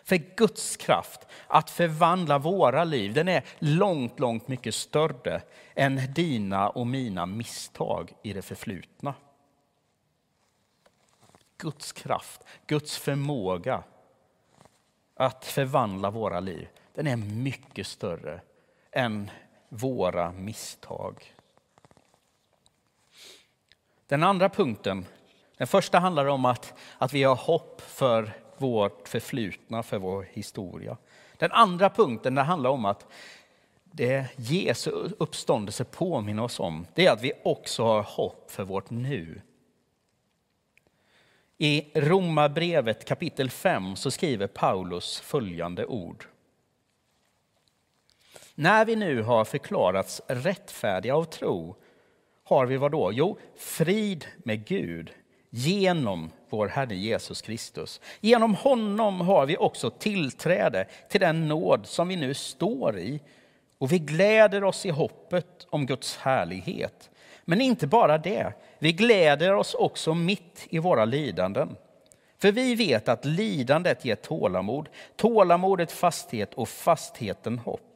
För 0.05 0.17
Guds 0.37 0.77
kraft 0.77 1.27
att 1.47 1.71
förvandla 1.71 2.39
våra 2.39 2.85
liv, 2.85 3.15
den 3.15 3.29
är 3.29 3.45
långt, 3.59 4.21
långt 4.21 4.49
mycket 4.49 4.75
större 4.75 5.43
än 5.75 6.13
dina 6.15 6.69
och 6.69 6.87
mina 6.87 7.27
misstag 7.27 8.13
i 8.23 8.33
det 8.33 8.43
förflutna. 8.43 9.15
Guds 11.59 11.93
kraft, 11.93 12.45
Guds 12.67 12.99
förmåga 12.99 13.83
att 15.15 15.45
förvandla 15.45 16.11
våra 16.11 16.41
liv, 16.41 16.69
den 16.95 17.07
är 17.07 17.17
mycket 17.17 17.87
större 17.87 18.41
än 18.93 19.31
våra 19.69 20.33
misstag. 20.33 21.35
Den 24.07 24.23
andra 24.23 24.49
punkten, 24.49 25.07
den 25.57 25.67
första 25.67 25.99
handlar 25.99 26.27
om 26.27 26.45
att, 26.45 26.75
att 26.99 27.13
vi 27.13 27.23
har 27.23 27.37
hopp 27.37 27.81
för 27.81 28.40
vårt 28.61 29.09
förflutna, 29.09 29.83
för 29.83 29.99
vår 29.99 30.27
historia. 30.33 30.97
Den 31.37 31.53
andra 31.53 31.91
punkten 31.91 32.35
det 32.35 32.43
handlar 32.43 32.71
om 32.71 32.85
att 32.85 33.07
det 33.85 34.27
Jesu 34.37 34.91
uppståndelse 35.19 35.85
påminner 35.85 36.43
oss 36.43 36.61
om, 36.61 36.87
det 36.95 37.07
är 37.07 37.13
att 37.13 37.23
vi 37.23 37.33
också 37.45 37.85
har 37.85 38.03
hopp 38.03 38.51
för 38.51 38.65
vårt 38.65 38.91
nu. 38.91 39.41
I 41.59 41.91
Romarbrevet 41.95 43.05
kapitel 43.05 43.51
5 43.51 43.97
så 43.97 44.11
skriver 44.11 44.47
Paulus 44.47 45.21
följande 45.21 45.87
ord. 45.87 46.25
När 48.55 48.85
vi 48.85 48.97
nu 48.97 49.23
har 49.23 49.45
förklarats 49.45 50.23
rättfärdiga 50.27 51.17
av 51.17 51.25
tro 51.25 51.77
har 52.45 52.67
vi 52.67 52.77
vad 52.77 52.93
då? 52.93 53.13
Jo, 53.13 53.39
frid 53.57 54.27
med 54.45 54.67
Gud 54.67 55.13
genom 55.51 56.31
vår 56.49 56.69
Herre 56.69 56.95
Jesus 56.95 57.43
Kristus. 57.43 58.01
Genom 58.21 58.55
honom 58.55 59.21
har 59.21 59.47
vi 59.47 59.57
också 59.57 59.91
tillträde 59.91 60.87
till 61.09 61.21
den 61.21 61.49
nåd 61.49 61.87
som 61.87 62.09
vi 62.09 62.17
nu 62.17 62.35
står 62.35 62.99
i 62.99 63.21
och 63.79 63.93
vi 63.93 63.99
gläder 63.99 64.65
oss 64.65 64.87
i 64.87 64.91
hoppet 64.91 65.67
om 65.71 65.87
Guds 65.87 66.17
härlighet. 66.17 67.11
Men 67.45 67.61
inte 67.61 67.87
bara 67.87 68.19
det, 68.19 68.53
vi 68.79 68.93
gläder 68.93 69.55
oss 69.55 69.75
också 69.75 70.15
mitt 70.15 70.67
i 70.71 70.79
våra 70.79 71.05
lidanden. 71.05 71.77
För 72.39 72.53
vi 72.53 72.75
vet 72.75 73.09
att 73.09 73.25
lidandet 73.25 74.05
ger 74.05 74.15
tålamod, 74.15 74.89
tålamodet 75.17 75.93
fasthet 75.93 76.55
och 76.55 76.69
fastheten 76.69 77.59
hopp. 77.59 77.90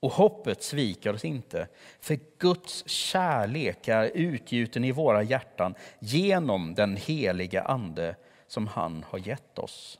Och 0.00 0.12
hoppet 0.12 0.62
sviker 0.62 1.14
oss 1.14 1.24
inte, 1.24 1.68
för 2.00 2.18
Guds 2.38 2.88
kärlek 2.88 3.88
är 3.88 4.10
utgjuten 4.14 4.84
i 4.84 4.92
våra 4.92 5.22
hjärtan 5.22 5.74
genom 5.98 6.74
den 6.74 6.96
heliga 6.96 7.62
Ande 7.62 8.16
som 8.46 8.66
han 8.66 9.04
har 9.08 9.18
gett 9.18 9.58
oss. 9.58 9.98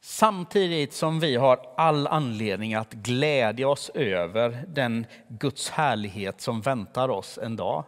Samtidigt 0.00 0.92
som 0.92 1.20
vi 1.20 1.36
har 1.36 1.74
all 1.76 2.06
anledning 2.06 2.74
att 2.74 2.92
glädja 2.92 3.68
oss 3.68 3.90
över 3.94 4.64
den 4.68 5.06
Guds 5.28 5.70
härlighet 5.70 6.40
som 6.40 6.60
väntar 6.60 7.08
oss 7.08 7.38
en 7.42 7.56
dag 7.56 7.84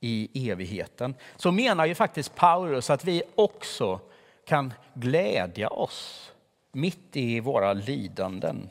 i 0.00 0.50
evigheten, 0.50 1.14
så 1.36 1.52
menar 1.52 1.86
ju 1.86 1.94
faktiskt 1.94 2.34
Paulus 2.34 2.90
att 2.90 3.04
vi 3.04 3.22
också 3.34 4.00
kan 4.46 4.74
glädja 4.94 5.68
oss 5.68 6.31
mitt 6.72 7.16
i 7.16 7.40
våra 7.40 7.72
lidanden. 7.72 8.70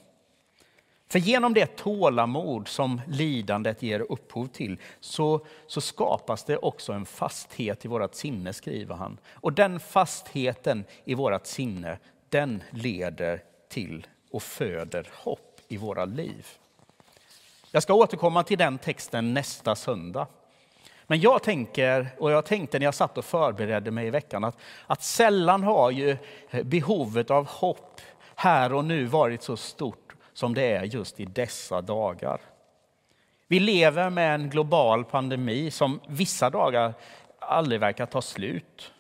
För 1.12 1.20
genom 1.20 1.54
det 1.54 1.76
tålamod 1.78 2.68
som 2.68 3.02
lidandet 3.08 3.84
ger 3.84 4.00
upphov 4.00 4.48
till 4.48 4.78
så, 5.00 5.46
så 5.68 5.82
skapas 5.82 6.44
det 6.44 6.58
också 6.58 6.94
en 6.94 7.06
fasthet 7.06 7.86
i 7.86 7.88
vårt 7.88 8.16
sinne, 8.16 8.54
skriver 8.54 8.96
han. 8.96 9.18
Och 9.32 9.54
den 9.54 9.80
fastheten 9.80 10.84
i 11.06 11.14
vårt 11.14 11.46
sinne, 11.46 11.98
den 12.30 12.64
leder 12.70 13.44
till 13.70 14.08
och 14.32 14.44
föder 14.44 15.08
hopp 15.14 15.60
i 15.68 15.78
våra 15.78 16.06
liv. 16.06 16.48
Jag 17.72 17.84
ska 17.84 17.94
återkomma 17.94 18.44
till 18.44 18.58
den 18.58 18.78
texten 18.78 19.34
nästa 19.34 19.76
söndag. 19.76 20.28
Men 21.12 21.20
jag 21.20 21.44
tänker, 21.44 22.08
och 22.18 22.32
jag 22.32 22.46
tänkte 22.46 22.80
när 22.80 22.86
jag 22.86 22.94
satt 22.94 23.18
och 23.18 23.26
förberedde 23.26 23.92
mig 23.92 24.08
i 24.08 24.10
veckan, 24.10 24.44
att, 24.44 24.58
att 24.88 25.04
sällan 25.04 25.64
har 25.64 25.92
ju 25.92 26.18
behovet 26.64 27.32
av 27.32 27.48
hopp 27.48 28.02
här 28.36 28.74
och 28.74 28.86
nu 28.86 29.06
varit 29.06 29.44
så 29.44 29.58
stort 29.58 30.16
som 30.34 30.54
det 30.54 30.72
är 30.72 30.84
just 30.84 31.20
i 31.20 31.26
dessa 31.26 31.82
dagar. 31.82 32.42
Vi 33.48 33.60
lever 33.60 34.10
med 34.10 34.36
en 34.36 34.50
global 34.50 35.06
pandemi 35.06 35.72
som 35.72 36.00
vissa 36.08 36.50
dagar 36.50 36.94
aldrig 37.40 37.80
verkar 37.80 38.06
ta 38.06 38.22
slut. 38.22 38.92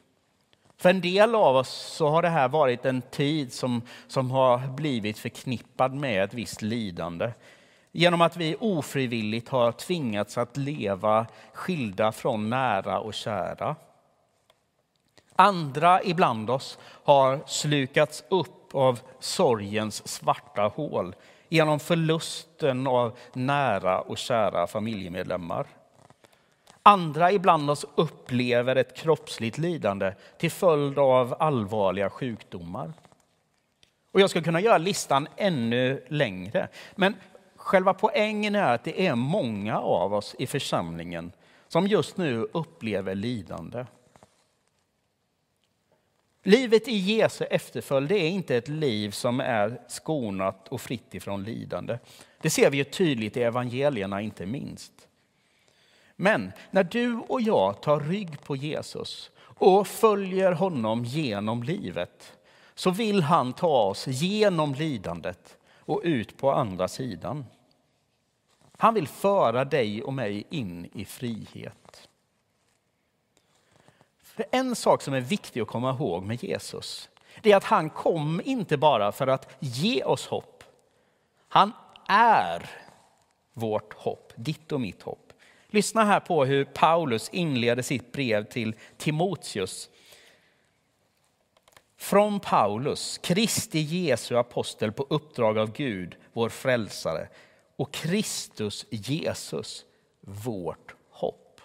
För 0.78 0.90
en 0.90 1.02
del 1.02 1.36
av 1.36 1.56
oss 1.56 1.70
så 1.70 2.08
har 2.10 2.22
det 2.22 2.30
här 2.30 2.48
varit 2.48 2.86
en 2.86 3.02
tid 3.02 3.54
som, 3.54 3.82
som 4.08 4.32
har 4.32 4.68
blivit 4.68 5.20
förknippad 5.20 5.94
med 5.94 6.24
ett 6.24 6.34
visst 6.34 6.62
lidande. 6.62 7.32
Genom 7.92 8.22
att 8.22 8.38
vi 8.38 8.56
ofrivilligt 8.60 9.50
har 9.50 9.72
tvingats 9.72 10.38
att 10.38 10.58
leva 10.58 11.26
skilda 11.54 12.12
från 12.12 12.50
nära 12.50 13.00
och 13.00 13.14
kära. 13.14 13.76
Andra 15.36 16.04
ibland 16.04 16.50
oss 16.50 16.78
har 17.04 17.40
slukats 17.46 18.24
upp 18.30 18.76
av 18.76 19.00
sorgens 19.20 20.08
svarta 20.08 20.62
hål 20.62 21.16
genom 21.50 21.80
förlusten 21.80 22.88
av 22.88 23.18
nära 23.34 24.02
och 24.02 24.18
kära 24.18 24.68
familjemedlemmar. 24.68 25.66
Andra 26.84 27.32
ibland 27.32 27.70
oss 27.70 27.86
upplever 27.96 28.76
ett 28.76 28.98
kroppsligt 28.98 29.58
lidande 29.58 30.14
till 30.38 30.52
följd 30.52 31.00
av 31.00 31.36
allvarliga 31.40 32.10
sjukdomar. 32.10 32.94
Och 34.12 34.22
jag 34.22 34.30
ska 34.30 34.42
kunna 34.42 34.62
göra 34.62 34.78
listan 34.78 35.28
ännu 35.38 36.06
längre. 36.08 36.68
Men 36.96 37.16
Själva 37.62 37.94
poängen 37.94 38.56
är 38.56 38.74
att 38.74 38.84
det 38.84 39.08
är 39.08 39.16
många 39.16 39.80
av 39.80 40.14
oss 40.14 40.36
i 40.40 40.48
församlingen 40.48 41.32
som 41.68 41.88
just 41.88 42.18
nu 42.18 42.48
upplever 42.54 43.16
lidande. 43.16 43.86
Livet 46.44 46.88
i 46.88 46.96
Jesu 46.96 47.46
efterföljd 47.46 48.12
är 48.12 48.28
inte 48.28 48.56
ett 48.56 48.68
liv 48.68 49.12
som 49.12 49.40
är 49.40 49.82
skonat 49.88 50.68
och 50.68 50.82
fritt 50.82 51.16
ifrån 51.16 51.44
lidande. 51.44 51.98
Det 52.42 52.50
ser 52.50 52.70
vi 52.70 52.78
ju 52.78 52.84
tydligt 52.84 53.38
i 53.38 53.44
evangelierna 53.44 54.22
inte 54.22 54.46
minst. 54.46 55.08
Men 56.16 56.52
när 56.72 56.84
du 56.84 57.16
och 57.16 57.42
jag 57.42 57.82
tar 57.82 58.00
rygg 58.00 58.44
på 58.44 58.56
Jesus 58.56 59.32
och 59.42 59.88
följer 59.88 60.52
honom 60.52 61.06
genom 61.06 61.64
livet 61.64 62.38
så 62.76 62.92
vill 62.92 63.24
han 63.24 63.54
ta 63.54 63.84
oss 63.84 64.08
genom 64.08 64.74
lidandet 64.74 65.58
och 65.92 66.02
ut 66.04 66.38
på 66.38 66.52
andra 66.52 66.88
sidan. 66.88 67.46
Han 68.78 68.94
vill 68.94 69.08
föra 69.08 69.66
dig 69.66 70.04
och 70.04 70.14
mig 70.14 70.44
in 70.50 70.90
i 70.94 71.06
frihet. 71.06 72.10
För 74.24 74.46
en 74.52 74.76
sak 74.76 75.02
som 75.02 75.14
är 75.14 75.22
viktig 75.22 75.62
att 75.62 75.68
komma 75.68 75.90
ihåg 75.90 76.24
med 76.24 76.44
Jesus, 76.44 77.10
det 77.42 77.52
är 77.52 77.58
att 77.58 77.64
han 77.64 77.90
kom 77.90 78.42
inte 78.46 78.78
bara 78.78 79.12
för 79.12 79.28
att 79.28 79.56
ge 79.60 80.04
oss 80.04 80.28
hopp. 80.28 80.64
Han 81.48 81.72
är 82.08 82.70
vårt 83.54 83.94
hopp, 83.94 84.34
ditt 84.36 84.72
och 84.72 84.82
mitt 84.82 85.02
hopp. 85.02 85.34
Lyssna 85.68 86.04
här 86.04 86.20
på 86.20 86.46
hur 86.46 86.66
Paulus 86.66 87.30
inleder 87.30 87.84
sitt 87.84 88.12
brev 88.12 88.44
till 88.46 88.76
Timoteus. 88.98 89.90
Från 92.02 92.40
Paulus, 92.40 93.18
Kristi 93.18 93.80
Jesu 93.80 94.38
apostel 94.38 94.92
på 94.92 95.06
uppdrag 95.10 95.58
av 95.58 95.72
Gud, 95.72 96.16
vår 96.34 96.50
frälsare, 96.50 97.28
och 97.76 97.92
Kristus 97.92 98.86
Jesus, 98.90 99.86
vårt 100.22 100.96
hopp. 101.10 101.62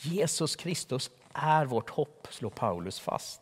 Jesus 0.00 0.56
Kristus 0.56 1.10
är 1.32 1.64
vårt 1.64 1.90
hopp, 1.90 2.28
slår 2.30 2.50
Paulus 2.50 3.00
fast. 3.00 3.40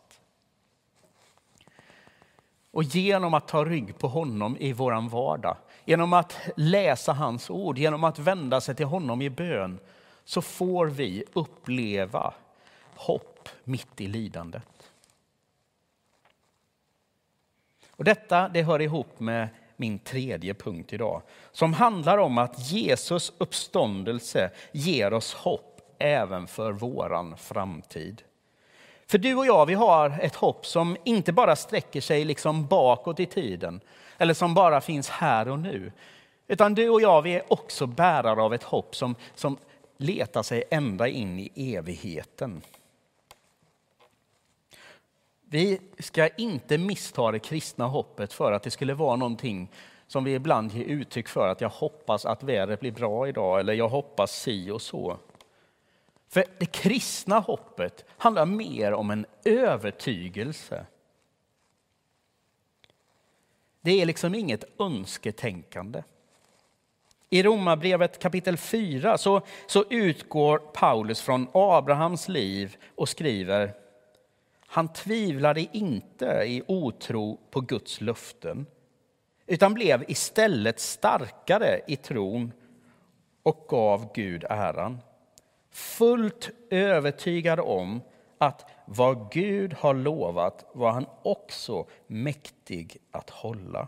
Och 2.71 2.83
genom 2.83 3.33
att 3.33 3.47
ta 3.47 3.65
rygg 3.65 3.97
på 3.97 4.07
honom 4.07 4.57
i 4.57 4.73
vår 4.73 5.09
vardag, 5.09 5.57
genom 5.85 6.13
att 6.13 6.37
läsa 6.55 7.13
hans 7.13 7.49
ord, 7.49 7.77
genom 7.77 8.03
att 8.03 8.19
vända 8.19 8.61
sig 8.61 8.75
till 8.75 8.85
honom 8.85 9.21
i 9.21 9.29
bön, 9.29 9.79
så 10.25 10.41
får 10.41 10.85
vi 10.85 11.23
uppleva 11.33 12.33
hopp 12.95 13.49
mitt 13.63 14.01
i 14.01 14.07
lidandet. 14.07 14.76
Och 17.97 18.03
detta 18.03 18.49
det 18.49 18.63
hör 18.63 18.81
ihop 18.81 19.19
med 19.19 19.47
min 19.75 19.99
tredje 19.99 20.53
punkt 20.53 20.93
idag, 20.93 21.21
som 21.51 21.73
handlar 21.73 22.17
om 22.17 22.37
att 22.37 22.71
Jesus 22.71 23.33
uppståndelse 23.37 24.49
ger 24.71 25.13
oss 25.13 25.33
hopp 25.33 25.81
även 25.99 26.47
för 26.47 26.71
våran 26.71 27.37
framtid. 27.37 28.21
För 29.07 29.17
du 29.17 29.35
och 29.35 29.45
jag, 29.45 29.65
vi 29.65 29.73
har 29.73 30.19
ett 30.21 30.35
hopp 30.35 30.65
som 30.65 30.97
inte 31.03 31.33
bara 31.33 31.55
sträcker 31.55 32.01
sig 32.01 32.25
liksom 32.25 32.67
bakåt 32.67 33.19
i 33.19 33.25
tiden, 33.25 33.81
eller 34.17 34.33
som 34.33 34.53
bara 34.53 34.81
finns 34.81 35.09
här 35.09 35.47
och 35.47 35.59
nu. 35.59 35.91
Utan 36.47 36.73
du 36.73 36.89
och 36.89 37.01
jag, 37.01 37.21
vi 37.21 37.33
är 37.33 37.53
också 37.53 37.85
bärare 37.85 38.41
av 38.41 38.53
ett 38.53 38.63
hopp 38.63 38.95
som, 38.95 39.15
som 39.35 39.57
letar 39.97 40.43
sig 40.43 40.63
ända 40.71 41.07
in 41.07 41.39
i 41.39 41.75
evigheten. 41.75 42.61
Vi 45.49 45.79
ska 45.99 46.27
inte 46.27 46.77
missta 46.77 47.31
det 47.31 47.39
kristna 47.39 47.85
hoppet 47.85 48.33
för 48.33 48.51
att 48.51 48.63
det 48.63 48.71
skulle 48.71 48.93
vara 48.93 49.15
någonting 49.15 49.71
som 50.07 50.23
vi 50.23 50.33
ibland 50.33 50.71
ger 50.71 50.85
uttryck 50.85 51.27
för 51.27 51.47
att 51.47 51.61
jag 51.61 51.69
hoppas 51.69 52.25
att 52.25 52.43
vädret 52.43 52.79
blir 52.79 52.91
bra 52.91 53.27
idag 53.27 53.59
eller 53.59 53.73
jag 53.73 53.89
hoppas 53.89 54.41
si 54.41 54.71
och 54.71 54.81
så. 54.81 55.17
För 56.29 56.43
det 56.57 56.65
kristna 56.65 57.39
hoppet 57.39 58.05
handlar 58.17 58.45
mer 58.45 58.93
om 58.93 59.11
en 59.11 59.25
övertygelse. 59.45 60.85
Det 63.81 64.01
är 64.01 64.05
liksom 64.05 64.35
inget 64.35 64.63
önsketänkande. 64.79 66.03
I 67.29 67.43
Romarbrevet 67.43 68.19
kapitel 68.19 68.57
4 68.57 69.17
så, 69.17 69.41
så 69.67 69.85
utgår 69.89 70.57
Paulus 70.57 71.21
från 71.21 71.47
Abrahams 71.53 72.27
liv 72.27 72.77
och 72.95 73.09
skriver 73.09 73.86
han 74.69 74.87
tvivlade 74.87 75.67
inte 75.77 76.25
i 76.25 76.63
otro 76.67 77.39
på 77.51 77.61
Guds 77.61 78.01
löften 78.01 78.65
utan 79.47 79.73
blev 79.73 80.03
istället 80.07 80.79
starkare 80.79 81.81
i 81.87 81.95
tron 81.95 82.53
och 83.43 83.65
gav 83.69 84.13
Gud 84.13 84.43
äran. 84.49 85.01
Fullt 85.71 86.49
övertygad 86.69 87.59
om 87.59 88.01
att 88.37 88.71
vad 88.85 89.31
Gud 89.31 89.73
har 89.73 89.93
lovat 89.93 90.65
var 90.73 90.91
han 90.91 91.05
också 91.23 91.85
mäktig 92.07 92.97
att 93.11 93.29
hålla. 93.29 93.87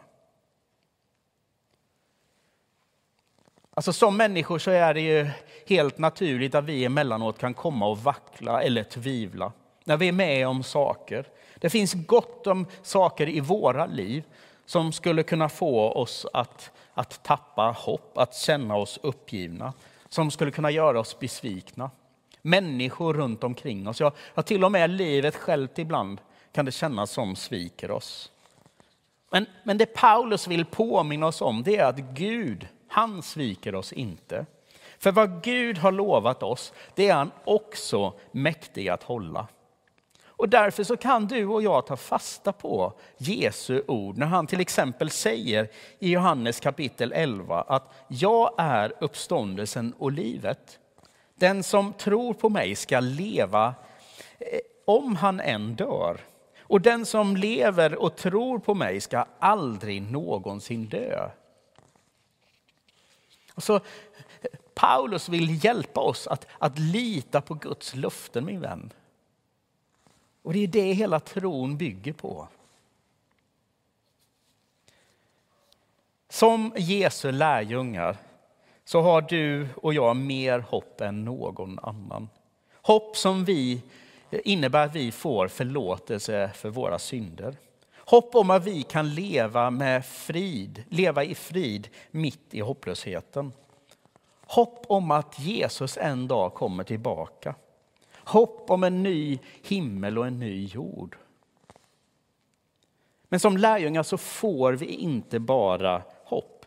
Alltså 3.74 3.94
som 3.94 4.18
människor 4.18 4.60
så 4.60 4.72
är 4.72 4.94
det 4.94 5.02
ju 5.02 5.28
helt 5.68 5.98
naturligt 5.98 6.56
att 6.56 6.66
vi 6.66 6.86
emellanåt 6.86 7.38
kan 7.38 7.54
komma 7.54 7.88
och 7.88 7.98
vackla 7.98 8.64
eller 8.64 8.84
tvivla 8.84 9.52
när 9.90 9.98
vi 9.98 10.08
är 10.08 10.12
med 10.12 10.48
om 10.48 10.64
saker. 10.64 11.26
Det 11.56 11.70
finns 11.70 11.94
gott 11.94 12.48
om 12.48 12.66
saker 12.82 13.30
i 13.30 13.40
våra 13.40 13.86
liv 13.86 14.24
som 14.66 14.92
skulle 14.92 15.24
kunna 15.24 15.50
få 15.50 15.92
oss 15.92 16.26
att, 16.34 16.72
att 16.94 17.24
tappa 17.24 17.76
hopp, 17.78 18.18
att 18.18 18.36
känna 18.36 18.76
oss 18.76 19.00
uppgivna, 19.04 19.74
som 20.10 20.32
skulle 20.32 20.52
kunna 20.52 20.72
göra 20.72 21.00
oss 21.00 21.20
besvikna. 21.20 21.92
Människor 22.42 23.14
runt 23.14 23.44
omkring 23.44 23.88
oss, 23.88 24.00
ja, 24.00 24.12
ja 24.36 24.42
till 24.42 24.64
och 24.64 24.72
med 24.72 24.90
livet 24.90 25.36
självt 25.36 25.80
ibland 25.80 26.22
kan 26.52 26.66
det 26.66 26.72
kännas 26.72 27.12
som 27.12 27.36
sviker 27.36 27.92
oss. 27.92 28.32
Men, 29.30 29.46
men 29.64 29.78
det 29.78 29.86
Paulus 29.86 30.48
vill 30.48 30.66
påminna 30.66 31.28
oss 31.28 31.42
om 31.42 31.64
det 31.64 31.78
är 31.78 31.86
att 31.86 32.00
Gud, 32.00 32.68
han 32.88 33.24
sviker 33.24 33.76
oss 33.76 33.94
inte. 33.94 34.46
För 35.00 35.12
vad 35.12 35.44
Gud 35.44 35.78
har 35.78 35.92
lovat 35.92 36.44
oss, 36.44 36.74
det 36.96 37.10
är 37.10 37.14
han 37.14 37.32
också 37.44 38.14
mäktig 38.32 38.90
att 38.90 39.04
hålla. 39.04 39.48
Och 40.40 40.50
därför 40.50 40.84
så 40.84 40.98
kan 40.98 41.28
du 41.28 41.46
och 41.46 41.62
jag 41.62 41.88
ta 41.88 41.98
fasta 41.98 42.54
på 42.54 42.94
Jesu 43.18 43.84
ord 43.88 44.18
när 44.18 44.26
han 44.26 44.48
till 44.48 44.60
exempel 44.60 45.10
säger 45.10 45.70
i 46.00 46.12
Johannes 46.12 46.60
kapitel 46.60 47.12
11 47.16 47.62
att 47.62 47.94
jag 48.08 48.54
är 48.58 48.94
uppståndelsen 49.00 49.94
och 49.98 50.12
livet. 50.12 50.80
Den 51.36 51.64
som 51.64 51.94
tror 51.94 52.34
på 52.34 52.50
mig 52.50 52.76
ska 52.76 53.00
leva 53.00 53.74
eh, 54.40 54.60
om 54.86 55.16
han 55.16 55.40
än 55.40 55.76
dör. 55.76 56.20
Och 56.60 56.82
den 56.82 57.06
som 57.06 57.38
lever 57.38 57.96
och 57.96 58.16
tror 58.16 58.60
på 58.60 58.74
mig 58.74 59.02
ska 59.02 59.26
aldrig 59.40 60.02
någonsin 60.02 60.86
dö. 60.86 61.30
Och 63.54 63.64
så, 63.64 63.76
eh, 63.76 63.82
Paulus 64.74 65.30
vill 65.30 65.66
hjälpa 65.66 66.02
oss 66.02 66.28
att, 66.28 66.48
att 66.58 66.80
lita 66.80 67.42
på 67.42 67.54
Guds 67.54 67.96
löften, 67.96 68.46
min 68.46 68.62
vän. 68.62 68.94
Och 70.42 70.54
det 70.54 70.60
är 70.60 70.68
det 70.68 70.94
hela 70.94 71.20
tron 71.20 71.78
bygger 71.78 72.14
på. 72.14 72.48
Som 76.30 76.74
Jesu 76.78 77.32
lärjungar 77.32 78.18
så 78.86 79.02
har 79.02 79.22
du 79.22 79.68
och 79.76 79.94
jag 79.94 80.16
mer 80.16 80.60
hopp 80.60 81.02
än 81.02 81.26
någon 81.26 81.80
annan. 81.80 82.30
Hopp 82.82 83.18
som 83.18 83.46
vi 83.46 83.82
innebär 84.32 84.86
att 84.86 84.96
vi 84.96 85.12
får 85.12 85.48
förlåtelse 85.48 86.52
för 86.56 86.70
våra 86.70 87.00
synder. 87.00 87.58
Hopp 87.96 88.36
om 88.36 88.50
att 88.50 88.66
vi 88.66 88.84
kan 88.84 89.14
leva 89.14 89.70
med 89.70 90.06
frid, 90.06 90.84
leva 90.90 91.24
i 91.24 91.36
frid 91.36 91.88
mitt 92.12 92.54
i 92.54 92.60
hopplösheten. 92.60 93.52
Hopp 94.42 94.86
om 94.88 95.12
att 95.12 95.40
Jesus 95.40 95.98
en 95.98 96.28
dag 96.28 96.54
kommer 96.54 96.84
tillbaka. 96.84 97.56
Hopp 98.30 98.70
om 98.70 98.84
en 98.84 99.04
ny 99.04 99.40
himmel 99.64 100.18
och 100.18 100.28
en 100.28 100.40
ny 100.40 100.66
jord. 100.66 101.18
Men 103.30 103.40
som 103.40 103.58
lärjungar 103.58 104.04
så 104.04 104.18
får 104.18 104.74
vi 104.74 104.86
inte 104.86 105.40
bara 105.40 106.02
hopp. 106.24 106.66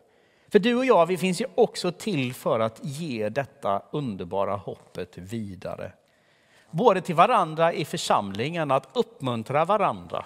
För 0.49 0.59
du 0.59 0.75
och 0.75 0.85
jag, 0.85 1.05
vi 1.05 1.17
finns 1.17 1.41
ju 1.41 1.45
också 1.55 1.91
till 1.91 2.33
för 2.33 2.59
att 2.59 2.79
ge 2.83 3.29
detta 3.29 3.81
underbara 3.91 4.55
hoppet 4.55 5.17
vidare. 5.17 5.91
Både 6.71 7.01
till 7.01 7.15
varandra 7.15 7.73
i 7.73 7.85
församlingen, 7.85 8.71
att 8.71 8.89
uppmuntra 8.93 9.65
varandra. 9.65 10.25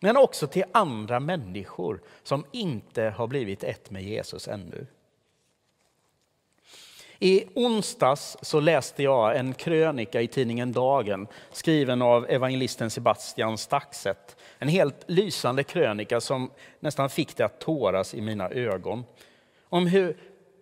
Men 0.00 0.16
också 0.16 0.46
till 0.46 0.64
andra 0.72 1.20
människor 1.20 2.00
som 2.22 2.44
inte 2.52 3.02
har 3.02 3.26
blivit 3.26 3.64
ett 3.64 3.90
med 3.90 4.02
Jesus 4.02 4.48
ännu. 4.48 4.86
I 7.18 7.44
onsdags 7.54 8.36
så 8.42 8.60
läste 8.60 9.02
jag 9.02 9.36
en 9.36 9.54
krönika 9.54 10.20
i 10.20 10.28
tidningen 10.28 10.72
Dagen 10.72 11.26
skriven 11.52 12.02
av 12.02 12.30
evangelisten 12.30 12.90
Sebastian 12.90 13.58
Staxet. 13.58 14.36
En 14.58 14.68
helt 14.68 15.04
lysande 15.06 15.64
krönika 15.64 16.20
som 16.20 16.50
nästan 16.80 17.10
fick 17.10 17.36
det 17.36 17.44
att 17.44 17.60
tåras 17.60 18.14
i 18.14 18.20
mina 18.20 18.48
ögon. 18.48 19.04
om 19.68 19.86
hur 19.86 20.16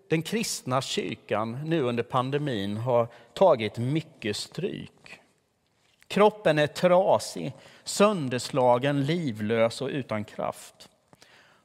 den 0.09 0.23
kristna 0.23 0.83
kyrkan 0.83 1.59
nu 1.65 1.81
under 1.81 2.03
pandemin 2.03 2.77
har 2.77 3.09
tagit 3.33 3.79
mycket 3.79 4.37
stryk. 4.37 5.21
Kroppen 6.09 6.59
är 6.59 6.67
trasig, 6.67 7.53
sönderslagen, 7.85 9.07
livlös 9.07 9.83
och 9.83 9.89
utan 9.89 10.25
kraft. 10.25 10.89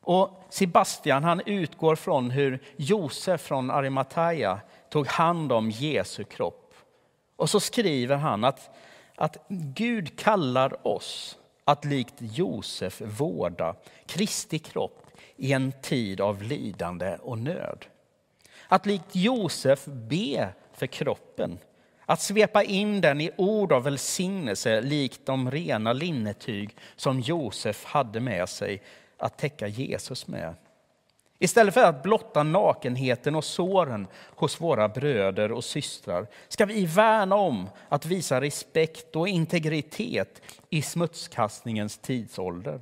Och 0.02 0.44
Sebastian 0.50 1.24
han 1.24 1.42
utgår 1.46 1.96
från 1.96 2.32
hur 2.32 2.60
Josef 2.76 3.42
från 3.42 3.72
Arimataya 3.72 4.60
tog 4.90 5.08
hand 5.08 5.52
om 5.52 5.70
Jesu 5.70 6.24
kropp. 6.24 6.74
Och 7.36 7.50
så 7.50 7.60
skriver 7.60 8.16
han 8.16 8.44
att, 8.44 8.70
att 9.16 9.38
Gud 9.50 10.20
kallar 10.20 10.88
oss 10.88 11.38
att 11.64 11.86
likt 11.86 12.16
Josef 12.20 13.02
vårda 13.02 13.76
Kristi 14.06 14.60
kropp 14.60 15.06
i 15.36 15.54
en 15.54 15.72
tid 15.82 16.22
av 16.22 16.44
lidande 16.44 17.18
och 17.22 17.38
nöd. 17.38 17.86
Att 18.68 18.86
likt 18.86 19.16
Josef 19.16 19.86
be 19.86 20.50
för 20.74 20.88
kroppen, 20.88 21.60
att 22.06 22.22
svepa 22.22 22.64
in 22.64 23.02
den 23.02 23.22
i 23.22 23.32
ord 23.38 23.72
av 23.72 23.84
välsignelse 23.84 24.82
likt 24.82 25.26
de 25.26 25.52
rena 25.52 25.94
linnetyg 25.94 26.78
som 26.96 27.20
Josef 27.20 27.86
hade 27.86 28.20
med 28.20 28.50
sig 28.50 28.82
att 29.18 29.38
täcka 29.38 29.68
Jesus 29.68 30.28
med. 30.28 30.56
Istället 31.40 31.74
för 31.74 31.84
att 31.84 32.04
blotta 32.04 32.44
nakenheten 32.44 33.36
och 33.36 33.44
såren 33.44 34.08
hos 34.36 34.62
våra 34.62 34.90
bröder 34.90 35.52
och 35.52 35.64
systrar 35.64 36.28
ska 36.48 36.66
vi 36.66 36.86
värna 36.86 37.36
om 37.36 37.70
att 37.90 38.06
visa 38.06 38.42
respekt 38.42 39.16
och 39.16 39.28
integritet 39.28 40.42
i 40.70 40.82
smutskastningens 40.82 41.98
tidsålder. 41.98 42.82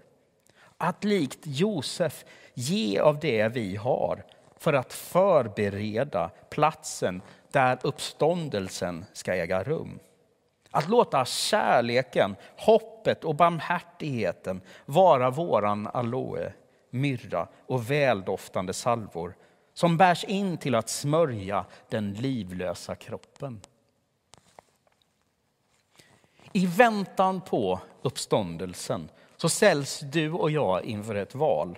Att 0.78 1.04
likt 1.04 1.39
Josef 1.43 2.26
ge 2.54 3.00
av 3.00 3.20
det 3.20 3.48
vi 3.48 3.76
har 3.76 4.24
för 4.58 4.74
att 4.74 4.93
förbereda 4.93 6.30
platsen 6.50 7.22
där 7.52 7.80
uppståndelsen 7.84 9.06
ska 9.13 9.34
äga 9.34 9.63
rum. 9.63 10.00
Att 10.72 10.89
låta 10.89 11.26
kärleken, 11.26 12.36
hoppet 12.58 13.24
och 13.24 13.36
barmhärtigheten 13.36 14.62
vara 14.86 15.30
våran 15.30 15.88
aloe, 15.88 16.54
myrra 16.89 17.47
och 17.65 17.91
väldoftande 17.91 18.73
salvor 18.73 19.36
som 19.73 19.97
bärs 19.97 20.23
in 20.23 20.58
till 20.58 20.76
att 20.76 20.89
smörja 20.89 21.65
den 21.89 22.13
livlösa 22.13 22.95
kroppen. 22.95 23.62
I 26.52 26.65
väntan 26.65 27.41
på 27.41 27.80
uppståndelsen 28.02 29.10
så 29.38 29.50
ställs 29.50 30.00
du 30.00 30.32
och 30.32 30.52
jag 30.52 30.84
inför 30.84 31.15
ett 31.15 31.36
val. 31.36 31.78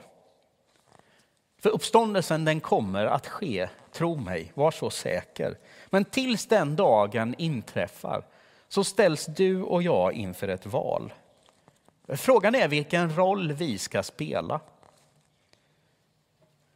För 1.62 1.70
uppståndelsen 1.70 2.46
den 2.46 2.60
kommer 2.60 3.06
att 3.06 3.28
ske, 3.28 3.70
tro 3.92 4.16
mig, 4.16 4.52
var 4.54 4.72
så 4.72 4.90
säker. 4.90 5.58
Men 5.90 6.06
tills 6.06 6.46
den 6.46 6.76
dagen 6.76 7.36
inträffar 7.38 8.24
så 8.68 8.84
ställs 8.84 9.26
du 9.26 9.62
och 9.62 9.84
jag 9.84 10.14
inför 10.14 10.48
ett 10.48 10.66
val. 10.66 11.14
Frågan 12.08 12.56
är 12.56 12.68
vilken 12.68 13.16
roll 13.16 13.54
vi 13.54 13.78
ska 13.78 14.04
spela. 14.04 14.60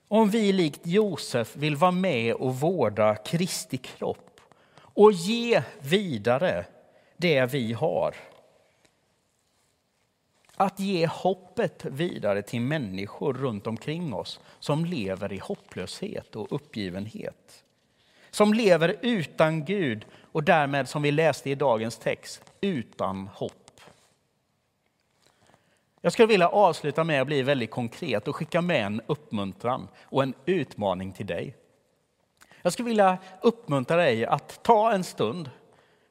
Om 0.07 0.29
vi 0.29 0.51
likt 0.51 0.87
Josef 0.87 1.55
vill 1.55 1.75
vara 1.75 1.91
med 1.91 2.33
och 2.33 2.55
vårda 2.55 3.15
Kristi 3.15 3.77
kropp 3.77 4.41
och 4.77 5.11
ge 5.11 5.63
vidare 5.81 6.65
det 7.17 7.45
vi 7.45 7.73
har 7.73 8.15
att 10.55 10.79
ge 10.79 11.07
hoppet 11.07 11.85
vidare 11.85 12.41
till 12.41 12.61
människor 12.61 13.33
runt 13.33 13.67
omkring 13.67 14.13
oss 14.13 14.39
som 14.59 14.85
lever 14.85 15.33
i 15.33 15.37
hopplöshet 15.37 16.35
och 16.35 16.51
uppgivenhet. 16.51 17.63
Som 18.31 18.53
lever 18.53 18.95
utan 19.01 19.65
Gud 19.65 20.05
och 20.31 20.43
därmed, 20.43 20.89
som 20.89 21.01
vi 21.01 21.11
läste 21.11 21.49
i 21.49 21.55
dagens 21.55 21.97
text, 21.97 22.43
utan 22.61 23.27
hopp. 23.27 23.62
Jag 26.05 26.13
skulle 26.13 26.27
vilja 26.27 26.47
avsluta 26.47 27.03
med 27.03 27.21
att 27.21 27.27
bli 27.27 27.41
väldigt 27.41 27.71
konkret 27.71 28.27
och 28.27 28.35
skicka 28.35 28.61
med 28.61 28.85
en 28.85 29.01
uppmuntran 29.07 29.87
och 30.03 30.23
en 30.23 30.33
utmaning 30.45 31.11
till 31.11 31.25
dig. 31.25 31.55
Jag 32.61 32.73
skulle 32.73 32.89
vilja 32.89 33.17
uppmuntra 33.41 33.97
dig 33.97 34.25
att 34.25 34.63
ta 34.63 34.91
en 34.91 35.03
stund 35.03 35.49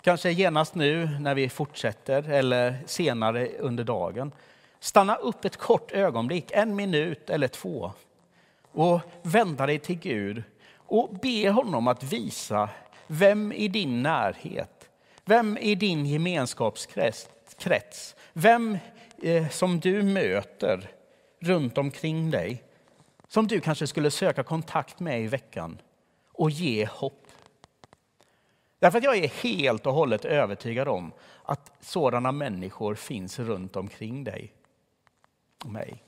Kanske 0.03 0.31
genast 0.31 0.75
nu 0.75 1.09
när 1.21 1.35
vi 1.35 1.49
fortsätter 1.49 2.31
eller 2.31 2.79
senare 2.87 3.49
under 3.59 3.85
dagen. 3.85 4.33
Stanna 4.81 5.17
upp 5.17 5.45
ett 5.45 5.57
kort 5.57 5.93
ögonblick, 5.93 6.51
en 6.51 6.77
minut 6.77 7.31
eller 7.31 7.49
två 7.49 7.93
och 8.73 9.01
vända 9.23 9.67
dig 9.67 9.79
till 9.79 9.99
Gud 9.99 10.43
och 10.77 11.11
be 11.23 11.51
honom 11.51 11.89
att 11.89 12.03
visa 12.03 12.69
vem 13.07 13.53
i 13.53 13.69
din 13.69 14.03
närhet, 14.03 14.89
vem 15.25 15.59
i 15.59 15.75
din 15.75 16.07
gemenskapskrets, 16.07 18.17
vem 18.33 18.79
Eh, 19.23 19.49
som 19.49 19.81
du 19.81 20.03
möter 20.03 20.91
runt 21.41 21.79
omkring 21.79 22.31
dig 22.31 22.63
som 23.29 23.47
du 23.47 23.61
kanske 23.61 23.87
skulle 23.87 24.11
söka 24.11 24.43
kontakt 24.43 25.01
med 25.01 25.23
i 25.23 25.27
veckan 25.27 25.79
och 26.33 26.51
ge 26.51 26.87
hopp 26.87 27.27
Därför 28.79 28.99
att 28.99 29.05
jag 29.05 29.17
är 29.17 29.29
helt 29.29 29.87
och 29.87 29.95
hållet 29.95 30.25
övertygad 30.25 30.89
om 30.89 31.13
att 31.43 31.73
sådana 31.81 32.33
människor 32.33 32.95
finns 32.95 33.39
runt 33.39 33.77
omkring 33.77 34.25
dig 34.25 34.53
och 35.65 35.71
mig. 35.71 36.03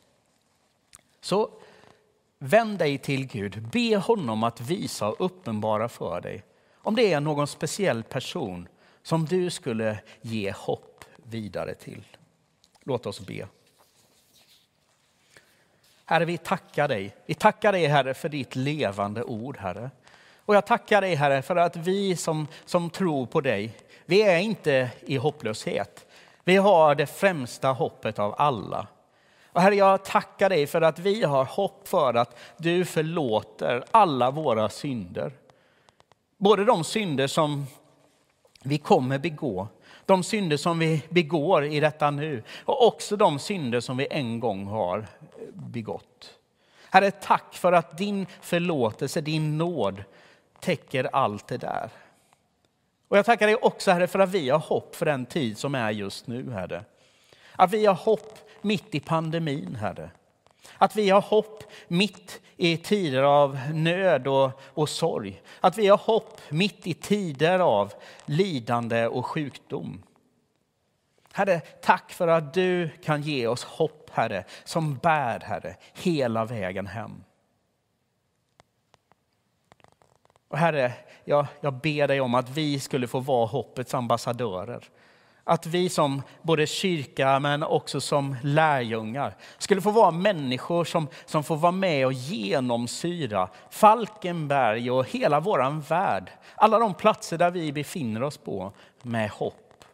Så 1.21 1.51
vänd 2.39 2.79
dig 2.79 2.99
till 2.99 3.27
Gud, 3.27 3.63
be 3.63 3.97
honom 3.97 4.43
att 4.43 4.61
visa 4.61 5.09
och 5.09 5.25
uppenbara 5.25 5.89
för 5.89 6.21
dig 6.21 6.43
om 6.77 6.97
det 6.97 7.13
är 7.13 7.21
någon 7.21 7.47
speciell 7.47 8.03
person 8.03 8.69
som 9.03 9.25
du 9.25 9.51
skulle 9.51 9.99
ge 10.21 10.53
hopp 10.53 11.05
vidare 11.17 11.75
till. 11.75 12.05
Låt 12.85 13.07
oss 13.07 13.21
be. 13.21 13.49
Herre, 16.05 16.25
vi 16.25 16.39
tackar 16.39 16.89
dig. 16.89 17.17
Vi 17.27 17.35
tackar 17.35 17.73
dig, 17.73 17.87
Herre, 17.87 18.15
för 18.15 18.29
ditt 18.29 18.57
levande 18.57 19.23
ord, 19.25 19.57
Herre. 19.57 19.91
Och 20.39 20.55
jag 20.55 20.67
tackar 20.67 21.01
dig 21.01 21.15
Herre 21.15 21.43
för 21.43 21.57
att 21.57 21.77
vi 21.77 22.17
som, 22.17 22.47
som 22.65 22.91
tror 22.91 23.27
på 23.27 23.41
dig, 23.41 23.77
vi 24.05 24.23
är 24.23 24.39
inte 24.39 24.91
i 25.01 25.17
hopplöshet. 25.17 26.07
Vi 26.45 26.57
har 26.57 26.95
det 26.95 27.07
främsta 27.07 27.69
hoppet 27.69 28.19
av 28.19 28.35
alla. 28.39 28.87
Och 29.47 29.61
Herre, 29.61 29.75
jag 29.75 30.05
tackar 30.05 30.49
dig 30.49 30.67
för 30.67 30.83
att 30.83 30.99
vi 30.99 31.23
har 31.23 31.45
hopp 31.45 31.89
för 31.89 32.15
att 32.15 32.37
du 32.57 32.85
förlåter 32.85 33.85
alla 33.91 34.31
våra 34.31 34.69
synder. 34.69 35.33
Både 36.37 36.65
de 36.65 36.85
synder 36.85 37.27
som 37.27 37.67
vi 38.63 38.79
kommer 38.79 39.19
begå, 39.19 39.69
de 40.07 40.23
synder 40.23 40.57
som 40.57 40.79
vi 40.79 41.03
begår 41.09 41.65
i 41.65 41.81
detta 41.81 42.11
nu 42.11 42.43
och 42.65 42.87
också 42.87 43.17
de 43.17 43.39
synder 43.39 43.81
som 43.81 43.97
vi 43.97 44.07
en 44.11 44.41
gång 44.41 44.67
har 44.67 45.07
begått. 45.53 46.39
Herre, 46.91 47.11
tack 47.11 47.55
för 47.55 47.73
att 47.73 47.99
din 47.99 48.27
förlåtelse, 48.41 49.21
din 49.21 49.59
nåd 49.59 50.05
täcker 50.61 51.09
allt 51.13 51.47
det 51.47 51.57
där. 51.57 51.91
Och 53.09 53.19
jag 53.19 53.27
tackar 53.27 53.47
dig 53.47 53.57
också 53.57 53.91
Herre 53.91 54.07
för 54.07 54.19
att 54.19 54.31
vi 54.31 54.51
har 54.51 54.59
hopp 54.59 54.97
för 54.97 55.07
den 55.07 55.27
tid 55.27 55.59
som 55.59 55.75
är 55.75 55.91
just 55.91 56.27
nu 56.27 56.51
Herre. 56.51 56.85
Att 57.53 57.73
vi 57.73 57.87
har 57.87 57.95
hopp 57.95 58.39
mitt 58.63 58.95
i 58.95 59.01
pandemin 59.01 59.75
Herre. 59.75 60.11
Att 60.79 60.97
vi 60.97 61.11
har 61.11 61.21
hopp 61.21 61.65
mitt 61.89 62.41
i 62.57 62.77
tider 62.77 63.23
av 63.23 63.59
nöd 63.73 64.27
och, 64.27 64.51
och 64.65 64.89
sorg. 64.89 65.43
Att 65.61 65.79
vi 65.79 65.87
har 65.87 65.97
hopp 65.97 66.41
mitt 66.49 66.87
i 66.87 66.95
tider 66.95 67.59
av 67.59 67.93
lidande 68.25 69.07
och 69.07 69.27
sjukdom. 69.27 70.03
Herre, 71.33 71.61
tack 71.61 72.13
för 72.13 72.29
att 72.29 72.55
du 72.55 72.91
kan 73.03 73.23
ge 73.23 73.47
oss 73.47 73.65
hopp, 73.65 74.11
Herre, 74.13 74.45
som 74.65 74.97
bär, 74.97 75.41
Herre, 75.41 75.77
hela 75.93 76.45
vägen 76.45 76.87
hem. 76.87 77.25
Och 80.49 80.59
Herre, 80.59 80.93
jag, 81.25 81.47
jag 81.61 81.75
ber 81.75 82.09
dig 82.09 82.21
om 82.21 82.35
att 82.35 82.49
vi 82.49 82.81
skulle 82.81 83.07
få 83.07 83.21
vara 83.21 83.47
hoppets 83.47 83.95
ambassadörer. 83.95 84.89
Att 85.45 85.67
vi 85.67 85.89
som 85.89 86.23
både 86.43 86.67
kyrka 86.67 87.39
men 87.39 87.63
också 87.63 88.01
som 88.01 88.37
lärjungar 88.43 89.37
skulle 89.59 89.81
få 89.81 89.91
vara 89.91 90.11
människor 90.11 90.85
som, 90.85 91.09
som 91.27 91.45
får 91.45 91.57
vara 91.57 91.73
med 91.73 92.07
och 92.07 92.13
genomsyra 92.13 93.49
Falkenberg 93.71 94.91
och 94.91 95.09
hela 95.09 95.41
vår 95.41 95.81
värld. 95.89 96.31
Alla 96.55 96.79
de 96.79 96.95
platser 96.95 97.39
där 97.39 97.51
vi 97.51 97.73
befinner 97.73 98.23
oss 98.23 98.39
på 98.39 98.73
med 99.03 99.31
hopp. 99.31 99.85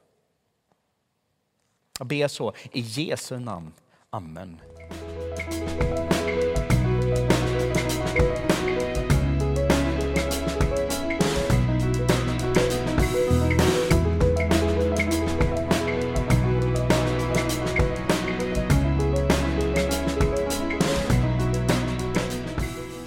Jag 1.98 2.06
ber 2.06 2.28
så 2.28 2.52
i 2.72 2.80
Jesu 2.80 3.38
namn. 3.38 3.72
Amen. 4.10 4.60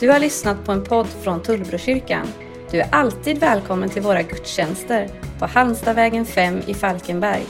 Du 0.04 0.10
har 0.10 0.20
lyssnat 0.20 0.66
på 0.66 0.72
en 0.72 0.84
podd 0.84 1.08
från 1.08 1.42
Tullbrokyrkan. 1.42 2.28
Du 2.72 2.80
är 2.80 2.88
alltid 2.92 3.38
välkommen 3.38 3.90
till 3.90 4.02
våra 4.02 4.22
gudstjänster 4.22 5.10
på 5.40 5.46
Halmstadvägen 5.46 6.26
5 6.26 6.62
i 6.68 6.74
Falkenberg. 6.74 7.44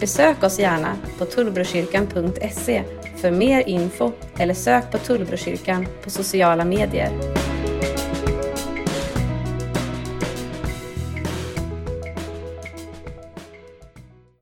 Besök 0.00 0.42
oss 0.42 0.58
gärna 0.58 0.96
på 1.18 1.24
tullbrokyrkan.se 1.24 2.82
för 3.16 3.30
mer 3.30 3.68
info 3.68 4.12
eller 4.38 4.54
sök 4.54 4.90
på 4.90 4.98
Tullbrokyrkan 4.98 5.86
på 6.04 6.10
sociala 6.10 6.64
medier. 6.64 7.35